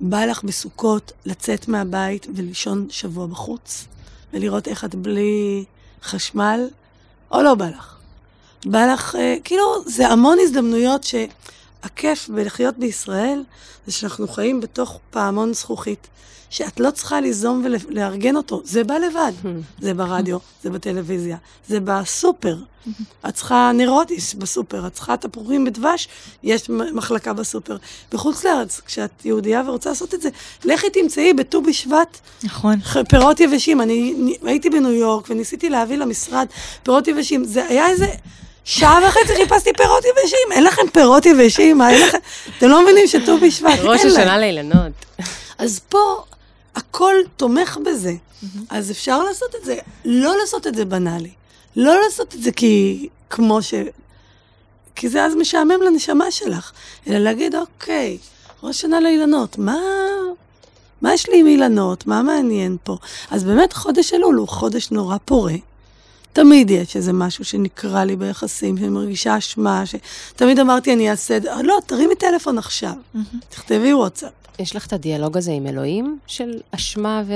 [0.01, 3.85] בא לך בסוכות לצאת מהבית ולישון שבוע בחוץ,
[4.33, 5.63] ולראות איך את בלי
[6.03, 6.67] חשמל,
[7.31, 7.95] או לא בא לך.
[8.65, 13.43] בא לך, אה, כאילו, זה המון הזדמנויות שהכיף בלחיות בישראל,
[13.85, 16.07] זה שאנחנו חיים בתוך פעמון זכוכית,
[16.51, 19.31] שאת לא צריכה ליזום ולארגן אותו, זה בא לבד.
[19.81, 21.37] זה ברדיו, זה בטלוויזיה,
[21.67, 22.55] זה בסופר.
[23.27, 26.07] את צריכה נרוטיס בסופר, את צריכה תפוחים בדבש,
[26.43, 27.77] יש מחלקה בסופר.
[28.11, 30.29] בחוץ לארץ, כשאת יהודייה ורוצה לעשות את זה,
[30.65, 32.17] לכי תמצאי בט"ו בשבט.
[32.43, 32.79] נכון.
[33.09, 33.81] פירות יבשים.
[33.81, 36.47] אני הייתי בניו יורק וניסיתי להביא למשרד
[36.83, 37.45] פירות יבשים.
[37.45, 38.07] זה היה איזה...
[38.63, 41.77] שעה וחצי חיפשתי פירות יבשים, אין לכם פירות יבשים?
[41.77, 42.17] מה, אין לכם?
[42.57, 43.87] אתם לא מבינים שט"ו בשבט, אין להם.
[43.87, 44.91] ראש השנה לאילנות.
[45.57, 46.23] אז פה
[46.75, 48.13] הכל תומך בזה.
[48.69, 51.31] אז אפשר לעשות את זה, לא לעשות את זה בנאלי.
[51.75, 53.73] לא לעשות את זה כי כמו ש...
[54.95, 56.71] כי זה אז משעמם לנשמה שלך,
[57.07, 58.17] אלא להגיד, אוקיי,
[58.63, 59.77] ראש שנה לאילנות, מה...
[61.01, 62.07] מה יש לי עם אילנות?
[62.07, 62.97] מה מעניין פה?
[63.31, 65.55] אז באמת חודש אלול הוא חודש נורא פורה.
[66.33, 71.41] תמיד יש איזה משהו שנקרא לי ביחסים, שאני מרגישה אשמה, שתמיד אמרתי אני אעשה את
[71.41, 72.93] זה, לא, תרימי טלפון עכשיו,
[73.49, 74.31] תכתבי וואטסאפ.
[74.61, 77.33] יש לך את הדיאלוג הזה עם אלוהים, של אשמה ו...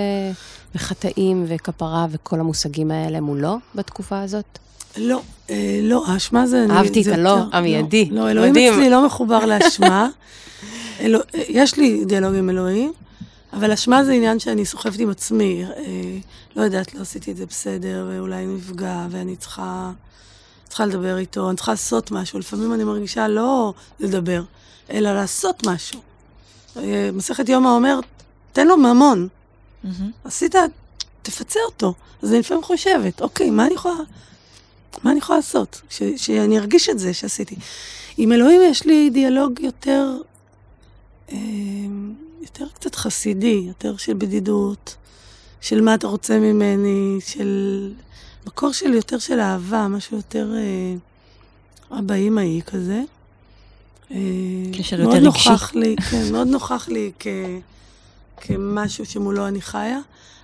[0.76, 4.59] וחטאים וכפרה וכל המושגים האלה מולו בתקופה הזאת?
[4.97, 6.65] לא, אה, לא, האשמה זה...
[6.69, 8.05] אהבתי את הלא המיידי.
[8.11, 8.73] לא, לא אלוהים מדהים.
[8.73, 10.09] אצלי לא מחובר לאשמה.
[11.01, 12.93] אלו, יש לי דיאלוג עם אלוהים,
[13.53, 15.65] אבל אשמה זה עניין שאני סוחבת עם עצמי.
[15.65, 15.82] אה,
[16.55, 19.91] לא יודעת, לא עשיתי את זה בסדר, ואולי נפגע, ואני צריכה,
[20.67, 22.39] צריכה לדבר איתו, אני צריכה לעשות משהו.
[22.39, 24.43] לפעמים אני מרגישה לא לדבר,
[24.91, 26.14] אלא לעשות משהו.
[27.13, 27.99] מסכת יומא אומר,
[28.53, 29.28] תן לו ממון.
[29.86, 29.88] Mm-hmm.
[30.23, 30.55] עשית,
[31.21, 31.93] תפצה אותו.
[32.21, 33.95] אז אני לפעמים חושבת, אוקיי, מה אני יכולה,
[35.03, 35.82] מה אני יכולה לעשות?
[35.89, 37.55] ש, שאני ארגיש את זה שעשיתי.
[38.17, 40.17] עם אלוהים יש לי דיאלוג יותר,
[41.32, 41.38] אה,
[42.41, 44.95] יותר קצת חסידי, יותר של בדידות,
[45.61, 47.93] של מה אתה רוצה ממני, של
[48.47, 53.01] מקור של יותר של אהבה, משהו יותר אה, אבא אימאי כזה.
[54.11, 54.17] אה,
[54.77, 55.25] קשר יותר רגשי.
[55.25, 57.27] נוכח לי, כן, מאוד נוכח לי כ,
[58.37, 59.99] כמשהו שמולו אני חיה,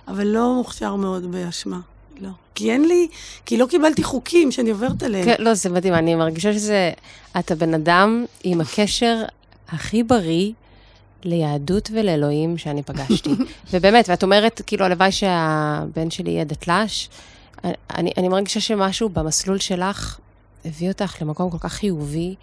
[0.08, 1.80] אבל לא מוכשר מאוד באשמה.
[2.20, 2.28] לא.
[2.54, 3.08] כי אין לי,
[3.46, 5.24] כי לא קיבלתי חוקים שאני עוברת עליהם.
[5.24, 6.90] כן, לא, זה מדהים, אני מרגישה שזה,
[7.38, 9.22] אתה בן אדם עם הקשר
[9.68, 10.52] הכי בריא
[11.24, 13.30] ליהדות ולאלוהים שאני פגשתי.
[13.72, 17.08] ובאמת, ואת אומרת, כאילו, הלוואי שהבן שלי יהיה דתל"ש.
[17.64, 20.18] אני, אני מרגישה שמשהו במסלול שלך
[20.64, 22.34] הביא אותך למקום כל כך חיובי.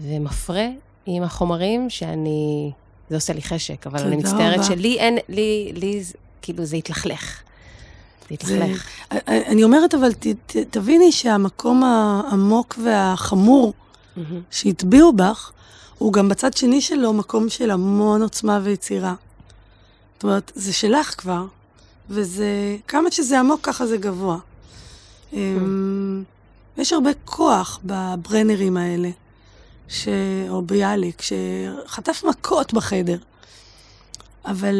[0.00, 0.66] ומפרה
[1.06, 2.70] עם החומרים שאני,
[3.10, 6.02] זה עושה לי חשק, אבל אני מצטערת שלי אין, לי, לי,
[6.42, 7.40] כאילו זה התלכלך.
[8.30, 8.88] להתלכלך.
[9.28, 13.72] אני אומרת, אבל ת, ת, תביני שהמקום העמוק והחמור.
[14.50, 15.52] שהטביעו בך,
[15.98, 19.14] הוא גם בצד שני שלו מקום של המון עוצמה ויצירה.
[20.14, 21.44] זאת אומרת, זה שלך כבר,
[22.10, 24.38] וזה, כמה שזה עמוק, ככה זה גבוה.
[25.32, 26.22] אמ,
[26.78, 29.10] יש הרבה כוח בברנרים האלה,
[29.92, 30.08] ש...
[30.48, 33.18] או ביאליק, שחטף מכות בחדר.
[34.44, 34.74] אבל,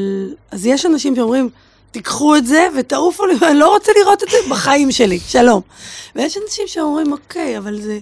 [0.50, 1.48] אז יש אנשים שאומרים,
[1.90, 5.60] תיקחו את זה ותעופו לי, אני לא רוצה לראות את זה בחיים שלי, שלום.
[6.16, 7.98] ויש אנשים שאומרים, אוקיי, אבל זה...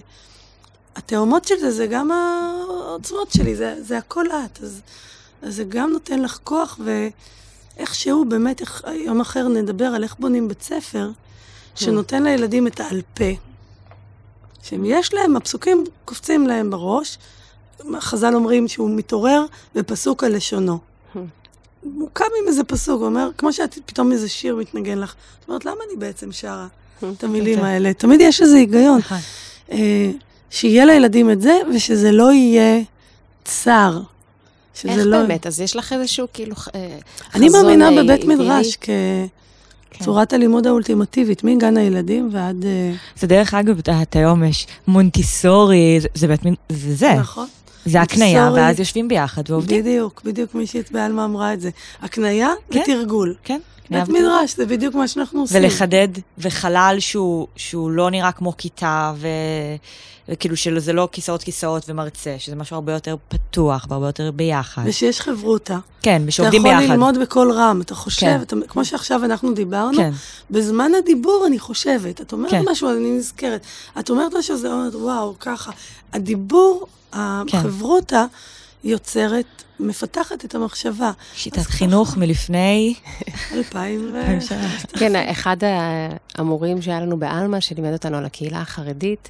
[0.95, 4.63] התאומות של זה, זה גם העוצמות שלי, זה, זה הכל את.
[4.63, 4.81] אז,
[5.41, 6.79] אז זה גם נותן לך כוח,
[7.77, 11.09] ואיכשהו באמת, איך, יום אחר נדבר על איך בונים בית ספר,
[11.75, 13.01] שנותן לילדים את העל
[14.63, 17.17] שאם יש להם, הפסוקים קופצים להם בראש,
[17.99, 19.45] חז"ל אומרים שהוא מתעורר
[19.75, 20.79] בפסוק על לשונו.
[21.83, 25.15] הוא קם עם איזה פסוק, הוא אומר, כמו שאת פתאום איזה שיר מתנגן לך.
[25.39, 26.67] את אומרת, למה אני בעצם שרה
[27.17, 27.93] את המילים האלה?
[27.93, 28.97] תמיד יש איזה היגיון.
[28.97, 29.17] נכון.
[29.71, 30.11] אה,
[30.49, 32.81] שיהיה לילדים את זה, ושזה לא יהיה
[33.43, 34.01] צר.
[34.85, 35.17] איך לא...
[35.17, 35.47] באמת?
[35.47, 36.97] אז יש לך איזשהו כאילו אה,
[37.35, 38.25] אני חזון, מאמינה אה, בבית?
[38.25, 38.77] מדרש
[39.91, 39.99] כן.
[39.99, 42.65] כצורת הלימוד האולטימטיבית, מגן הילדים ועד...
[42.65, 47.13] אה, זה דרך אגב, את היום יש מונטיסורי, זה- באמת, זה זה.
[47.13, 47.47] נכון.
[47.85, 48.51] זה הקנייה.
[48.55, 49.81] ואז יושבים ביחד ועובדים.
[49.81, 51.69] בדיוק, בדיוק מישהי בעלמה אמרה את זה.
[52.01, 52.81] הקנייה כן.
[52.81, 53.35] ותרגול.
[53.43, 53.59] כן.
[53.89, 55.63] בית מדרש, זה בדיוק מה שאנחנו עושים.
[55.63, 56.07] ולחדד,
[56.37, 59.27] וחלל שהוא, שהוא לא נראה כמו כיתה, ו...
[60.29, 64.81] וכאילו שזה לא כיסאות כיסאות ומרצה, שזה משהו הרבה יותר פתוח והרבה יותר ביחד.
[64.85, 65.77] ושיש חברותה.
[66.01, 66.93] כן, אתה ושעובדים יכול ביחד.
[66.93, 68.41] ללמוד בקול רם, אתה חושב, כן.
[68.41, 70.11] אתה, כמו שעכשיו אנחנו דיברנו, כן,
[70.51, 72.21] בזמן הדיבור אני חושבת.
[72.21, 72.63] את אומרת כן.
[72.71, 73.61] משהו, אני נזכרת.
[73.99, 75.71] את אומרת משהו, אז אני אומרת, וואו, ככה.
[76.13, 77.17] הדיבור, כן.
[77.57, 78.25] החברותה,
[78.83, 81.11] יוצרת, מפתחת את המחשבה.
[81.33, 82.93] שיטת חינוך מלפני...
[83.53, 84.17] אלפיים ו...
[84.99, 85.57] כן, אחד
[86.35, 89.29] המורים שהיה לנו בעלמה, שלימד אותנו על הקהילה החרדית,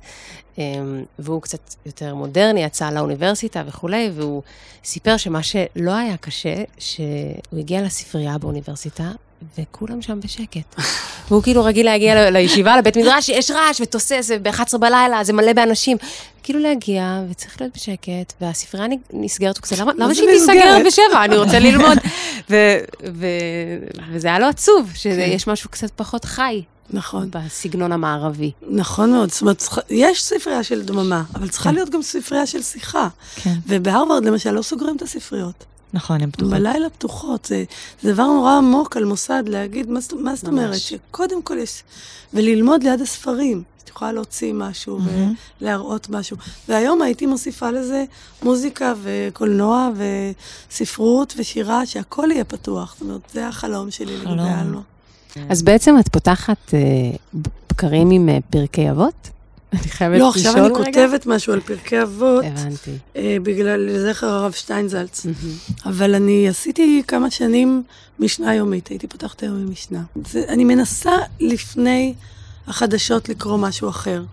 [0.58, 4.42] אמ, והוא קצת יותר מודרני, יצא לאוניברסיטה וכולי, והוא
[4.84, 9.12] סיפר שמה שלא היה קשה, שהוא הגיע לספרייה באוניברסיטה,
[9.58, 10.76] וכולם שם בשקט.
[11.28, 15.98] והוא כאילו רגיל להגיע לישיבה, לבית מדרש, יש רעש ותוסס, ב-11 בלילה, זה מלא באנשים.
[16.44, 21.26] כאילו להגיע, וצריך להיות בשקט, והספרייה נסגרת, הוא כזה, למה, שהיא תיסגר נסגרת?" בשבע?
[21.26, 21.98] אני רוצה ללמוד.
[24.14, 26.64] וזה היה לו עצוב, שיש משהו קצת פחות חי
[26.94, 28.52] נכון, בסגנון המערבי.
[28.70, 29.32] נכון מאוד.
[29.32, 31.76] זאת אומרת, יש ספרייה של דממה, אבל צריכה כן.
[31.76, 33.08] להיות גם ספרייה של שיחה.
[33.36, 35.66] כן, ובהרווארד, למשל, לא סוגרים את הספריות.
[35.94, 36.54] נכון, הן פתוחות.
[36.54, 37.46] בלילה פתוחות.
[37.46, 37.64] זה,
[38.02, 40.54] זה דבר נורא עמוק על מוסד להגיד, מה, זאת- מה זאת ממש.
[40.54, 40.76] אומרת?
[40.80, 41.84] שקודם כל יש...
[42.34, 43.64] וללמוד ליד הספרים.
[43.84, 45.34] את יכולה להוציא משהו מהמם.
[45.62, 46.38] ולהראות משהו.
[46.70, 48.04] והיום הייתי מוסיפה לזה
[48.44, 49.90] מוזיקה וקולנוע
[50.72, 52.94] וספרות ושירה, שהכל יהיה פתוח.
[52.94, 54.32] זאת אומרת, זה החלום שלי לגבי.
[54.32, 54.82] עלמה.
[55.50, 56.80] אז בעצם את פותחת אה,
[57.72, 59.30] בקרים עם אה, פרקי אבות?
[59.74, 60.92] אני חייבת לא, לשאול עכשיו אני רגע.
[60.92, 62.98] כותבת משהו על פרקי אבות, הבנתי.
[63.16, 65.26] אה, בגלל זכר הרב שטיינזלץ.
[65.86, 67.84] אבל אני עשיתי כמה שנים
[68.20, 70.02] משנה יומית, הייתי פותחת היום עם משנה.
[70.48, 72.14] אני מנסה לפני
[72.68, 74.24] החדשות לקרוא משהו אחר.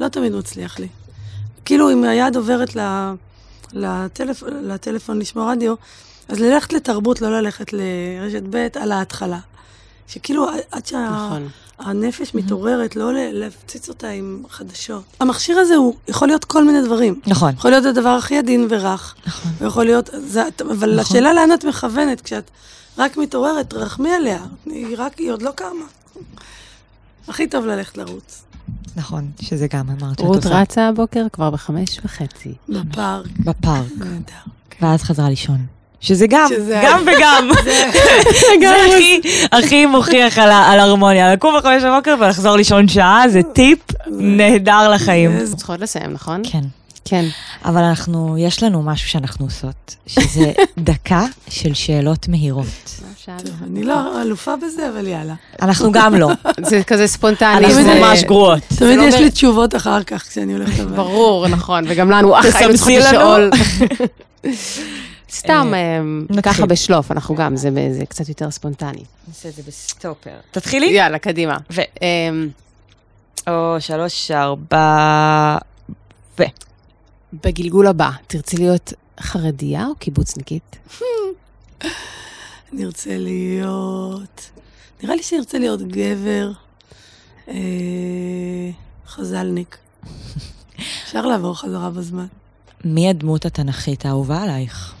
[0.00, 0.88] לא תמיד מצליח לי.
[1.64, 2.76] כאילו, אם היד עוברת
[4.62, 5.74] לטלפון לשמוע רדיו,
[6.28, 9.38] אז ללכת לתרבות, לא ללכת לרשת ב' על ההתחלה.
[10.12, 11.48] שכאילו, עד נכון.
[11.82, 15.02] שהנפש מתעוררת, לא ל- להפציץ אותה עם חדשות.
[15.20, 17.20] המכשיר הזה הוא יכול להיות כל מיני דברים.
[17.26, 19.14] נכון, יכול להיות הדבר הכי עדין ורך.
[19.26, 19.52] נכון.
[19.58, 20.98] ויכול להיות, זה, אבל נכון.
[20.98, 22.50] השאלה לאן את מכוונת, כשאת
[22.98, 25.68] רק מתעוררת, תרחמי עליה, היא רק, היא עוד לא קמה.
[27.28, 28.42] הכי טוב ללכת לרוץ,
[28.96, 30.60] נכון, שזה גם אמרת שאת רות עושה.
[30.60, 32.54] רצה הבוקר כבר בחמש וחצי.
[32.68, 33.26] בפארק.
[33.38, 33.86] בפארק.
[34.80, 35.66] ואז חזרה לישון.
[36.02, 37.50] שזה גם, שזה- גם וגם.
[38.60, 39.20] זה הכי,
[39.52, 41.32] הכי מוכיח על ה- על הרמוניה.
[41.32, 43.78] לקום בחמש בבוקר ולחזור לישון שעה, זה טיפ
[44.10, 45.46] נהדר לחיים.
[45.46, 46.42] זה- צריכות לסיים, נכון?
[46.52, 46.60] כן.
[47.04, 47.24] כן.
[47.64, 52.66] אבל אנחנו, יש לנו משהו שאנחנו עושות, שזה דקה של שאלות מהירות.
[53.66, 55.34] אני לא אלופה בזה, אבל יאללה.
[55.62, 56.30] אנחנו גם לא,
[56.68, 57.48] זה כזה ספונטני.
[57.58, 58.60] אנחנו זה- ממש גרועות.
[58.78, 60.96] תמיד לא יש ב- לי תשובות אחר כך כשאני הולכת לדבר.
[60.96, 63.08] ברור, נכון, וגם לנו, אח, היינו צריכות תסמסי לנו.
[63.08, 63.50] לשאול.
[65.32, 66.52] סתם, אה, נתחיל.
[66.52, 67.70] ככה בשלוף, אנחנו גם, זה
[68.08, 69.04] קצת יותר ספונטני.
[69.28, 70.36] נעשה את זה בסטופר.
[70.50, 70.86] תתחילי.
[70.86, 71.56] יאללה, קדימה.
[71.70, 71.80] ו...
[72.02, 72.48] אמ,
[73.46, 75.56] או שלוש, ארבע...
[76.38, 76.42] ו...
[77.44, 80.76] בגלגול הבא, תרצי להיות חרדיה או קיבוצניקית?
[82.72, 84.50] אני ארצה להיות...
[85.02, 86.52] נראה לי שאני ארצה להיות גבר,
[87.48, 87.54] אה,
[89.06, 89.76] חז"לניק.
[91.04, 92.26] אפשר לעבור חזרה בזמן.
[92.84, 94.94] מי הדמות התנ"כית האהובה עלייך?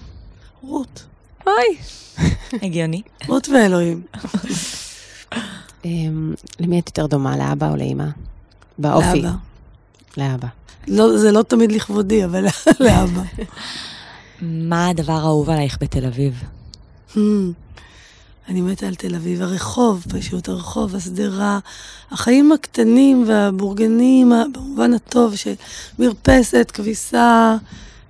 [0.62, 1.04] רות.
[1.46, 1.78] אוי.
[2.62, 3.02] הגיוני.
[3.26, 4.02] רות ואלוהים.
[5.84, 8.06] אמ, למי את יותר דומה, לאבא או לאימא?
[8.78, 9.22] באופי.
[9.22, 9.36] לאבא.
[10.16, 10.48] לאבא.
[10.88, 12.46] לא, זה לא תמיד לכבודי, אבל
[12.80, 13.22] לאבא.
[14.42, 16.42] מה הדבר האהוב עלייך בתל אביב?
[17.14, 17.18] Hmm.
[18.48, 21.58] אני מתה על תל אביב, הרחוב פשוט, הרחוב, השדרה,
[22.10, 27.56] החיים הקטנים והבורגנים, במובן הטוב, שמרפסת, כביסה,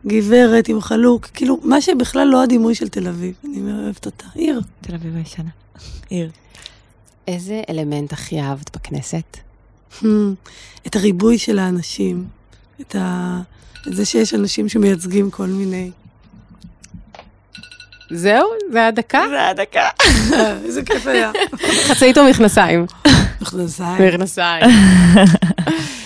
[0.06, 4.26] גברת עם חלוק, כאילו, מה שבכלל לא הדימוי של תל אביב, אני אוהבת אותה.
[4.34, 4.60] עיר.
[4.80, 5.50] תל אביב הישנה.
[6.08, 6.30] עיר.
[7.28, 9.36] איזה אלמנט הכי אהבת בכנסת?
[10.00, 10.04] Hmm.
[10.86, 12.24] את הריבוי של האנשים,
[12.80, 13.40] את, ה...
[13.88, 15.90] את זה שיש אנשים שמייצגים כל מיני.
[18.10, 18.46] זהו?
[18.72, 19.22] זה היה דקה?
[19.30, 19.88] זה הדקה.
[20.64, 21.30] איזה כיף היה.
[21.88, 22.86] חצאית או מכנסיים?
[23.40, 24.08] מכנסיים.
[24.08, 24.64] מכנסיים.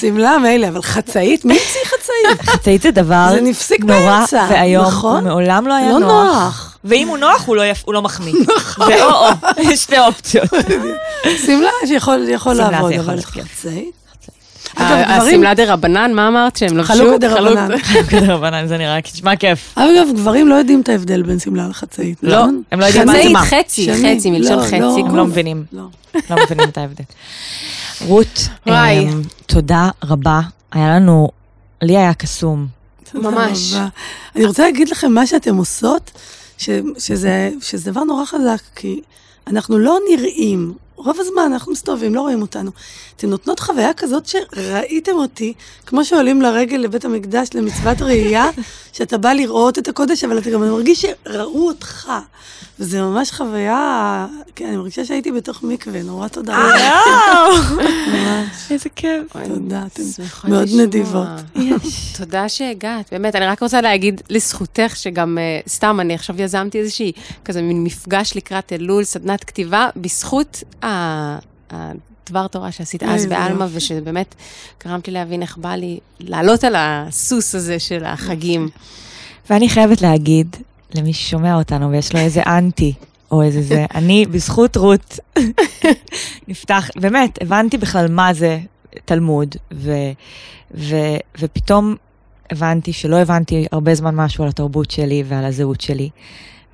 [0.00, 1.44] שמלה מילא, אבל חצאית?
[1.44, 2.50] מי המציא חצאית?
[2.50, 4.86] חצאית זה דבר זה נפסיק נורא באמצע, ואיום.
[4.86, 5.16] נכון?
[5.22, 6.10] הוא מעולם לא היה לא נוח.
[6.10, 6.78] נוח.
[6.84, 8.32] ואם הוא נוח, הוא לא יפ- הוא לא מחמיא.
[8.86, 9.28] זה או-או,
[9.58, 10.48] יש שתי אופציות.
[11.46, 13.42] שמלה שיכול יכול שמלה זה לעבוד, יכול אבל להיות, כן.
[13.42, 13.90] חצאית?
[14.76, 16.92] אגב, ה- גברים, השמלה דה רבנן, מה אמרת שהם לבשו?
[16.92, 17.68] חלוק דה רבנן.
[18.10, 19.72] כזה רבנן, זה נראה, נשמע כיף.
[19.74, 22.62] אגב, גברים לא יודעים את ההבדל בין שמלה לחצאית, לא, נכון?
[22.72, 23.42] הם לא יודעים מה זה חצאית, מה.
[23.44, 23.88] חצי.
[23.92, 24.78] חצי, מלשון לא, חצי.
[24.80, 24.96] לא.
[24.98, 25.82] הם לא מבינים, לא.
[26.30, 27.04] לא מבינים את ההבדל.
[28.06, 29.08] רות, וואי.
[29.08, 30.40] אמ, תודה רבה.
[30.72, 31.28] היה לנו,
[31.82, 32.66] לי היה קסום.
[33.14, 33.72] ממש.
[33.74, 33.88] רבה.
[34.36, 36.10] אני רוצה להגיד לכם מה שאתם עושות,
[36.58, 39.00] ש, שזה, שזה דבר נורא חזק, כי
[39.46, 40.74] אנחנו לא נראים.
[40.98, 42.70] רוב הזמן אנחנו מסתובבים, לא רואים אותנו.
[43.16, 45.52] אתן נותנות חוויה כזאת שראיתם אותי,
[45.86, 48.50] כמו שעולים לרגל לבית המקדש למצוות ראייה,
[48.96, 52.10] שאתה בא לראות את הקודש, אבל אתה גם מרגיש שראו אותך.
[52.80, 56.56] וזה ממש חוויה, כן, אני מרגישה שהייתי בתוך מקווה, נורא תודה.
[56.56, 57.80] רבה.
[58.12, 59.32] ממש, איזה כיף.
[59.48, 60.02] תודה, אתן
[60.44, 60.68] מאוד.
[60.76, 61.26] נדיבות.
[62.18, 67.12] תודה שהגעת, באמת, אני רק רוצה להגיד לזכותך שגם, אה, סתם, אני עכשיו יזמתי איזושהי,
[67.44, 70.62] כזה מין מפגש לקראת אלול, סדנת כתיבה, בזכות
[71.70, 73.34] הדבר תורה שעשית אז יופי.
[73.72, 74.34] ושבאמת
[74.84, 78.68] גרמת לי להבין איך בא לי לעלות על הסוס הזה של החגים.
[79.50, 80.56] ואני חייבת להגיד,
[80.94, 82.94] למי ששומע אותנו ויש לו איזה אנטי,
[83.30, 85.18] או איזה זה, אני, בזכות רות,
[86.48, 88.58] נפתח, באמת, הבנתי בכלל מה זה
[89.04, 89.92] תלמוד, ו,
[90.74, 90.96] ו,
[91.38, 91.96] ופתאום
[92.50, 96.10] הבנתי שלא הבנתי הרבה זמן משהו על התרבות שלי ועל הזהות שלי.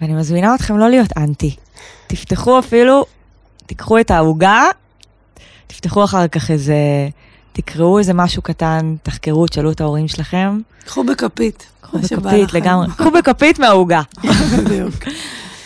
[0.00, 1.56] ואני מזמינה אתכם לא להיות אנטי.
[2.06, 3.04] תפתחו אפילו,
[3.66, 4.62] תיקחו את העוגה,
[5.66, 6.74] תפתחו אחר כך איזה,
[7.52, 10.60] תקראו איזה משהו קטן, תחקרו, תשאלו את ההורים שלכם.
[10.84, 11.66] קחו בכפית.
[11.80, 12.52] קחו בכפית.
[12.52, 14.02] לגמרי, קחו בכפית מהעוגה.
[14.58, 14.94] בדיוק.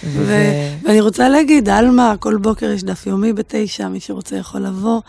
[0.05, 4.61] ו- ו- ואני רוצה להגיד, עלמה, כל בוקר יש דף יומי בתשע, מי שרוצה יכול
[4.61, 5.01] לבוא.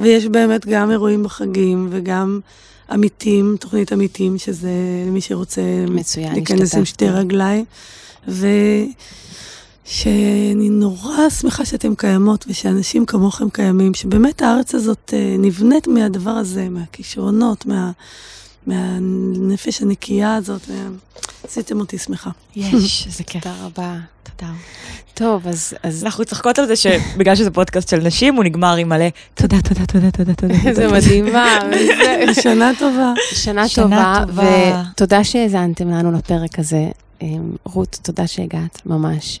[0.00, 2.40] ויש באמת גם אירועים בחגים, וגם
[2.90, 4.70] עמיתים, תוכנית עמיתים, שזה
[5.06, 7.08] מי שרוצה מצוין, להיכנס עם שתי.
[7.08, 7.64] רגליים.
[9.92, 16.68] ושאני נורא שמחה שאתם קיימות, ושאנשים כמוכם קיימים, שבאמת הארץ הזאת אה, נבנית מהדבר הזה,
[16.68, 17.90] מהכישרונות, מה...
[18.66, 20.88] מהנפש הנקייה הזאת, מה...
[21.44, 22.30] עשיתם אותי שמחה.
[22.56, 22.72] יש,
[23.06, 23.42] איזה כיף.
[23.42, 23.96] תודה רבה.
[24.22, 24.52] תודה.
[25.14, 25.74] טוב, אז...
[25.82, 29.62] אז אנחנו צוחקות על זה שבגלל שזה פודקאסט של נשים, הוא נגמר עם מלא תודה,
[29.62, 30.54] תודה, תודה, תודה, תודה.
[30.66, 31.58] איזה מדהימה.
[32.42, 33.12] שנה טובה.
[33.32, 34.24] שנה טובה.
[34.94, 36.86] ותודה שהאזנתם לנו לפרק הזה.
[37.22, 39.40] אמ, רות, תודה שהגעת, ממש.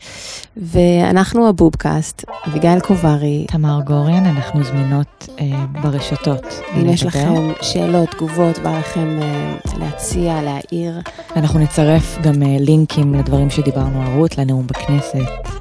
[0.56, 3.44] ואנחנו הבובקאסט, אביגיל קוברי.
[3.48, 6.44] תמר גורן, אנחנו זמינות אה, ברשתות.
[6.76, 7.02] אם יש.
[7.02, 11.00] לכם שאלות, תגובות, בא לכם אה, להציע, להעיר,
[11.36, 15.52] אנחנו נצרף גם אה, לינקים לדברים שדיברנו על רות, לנאום בכנסת.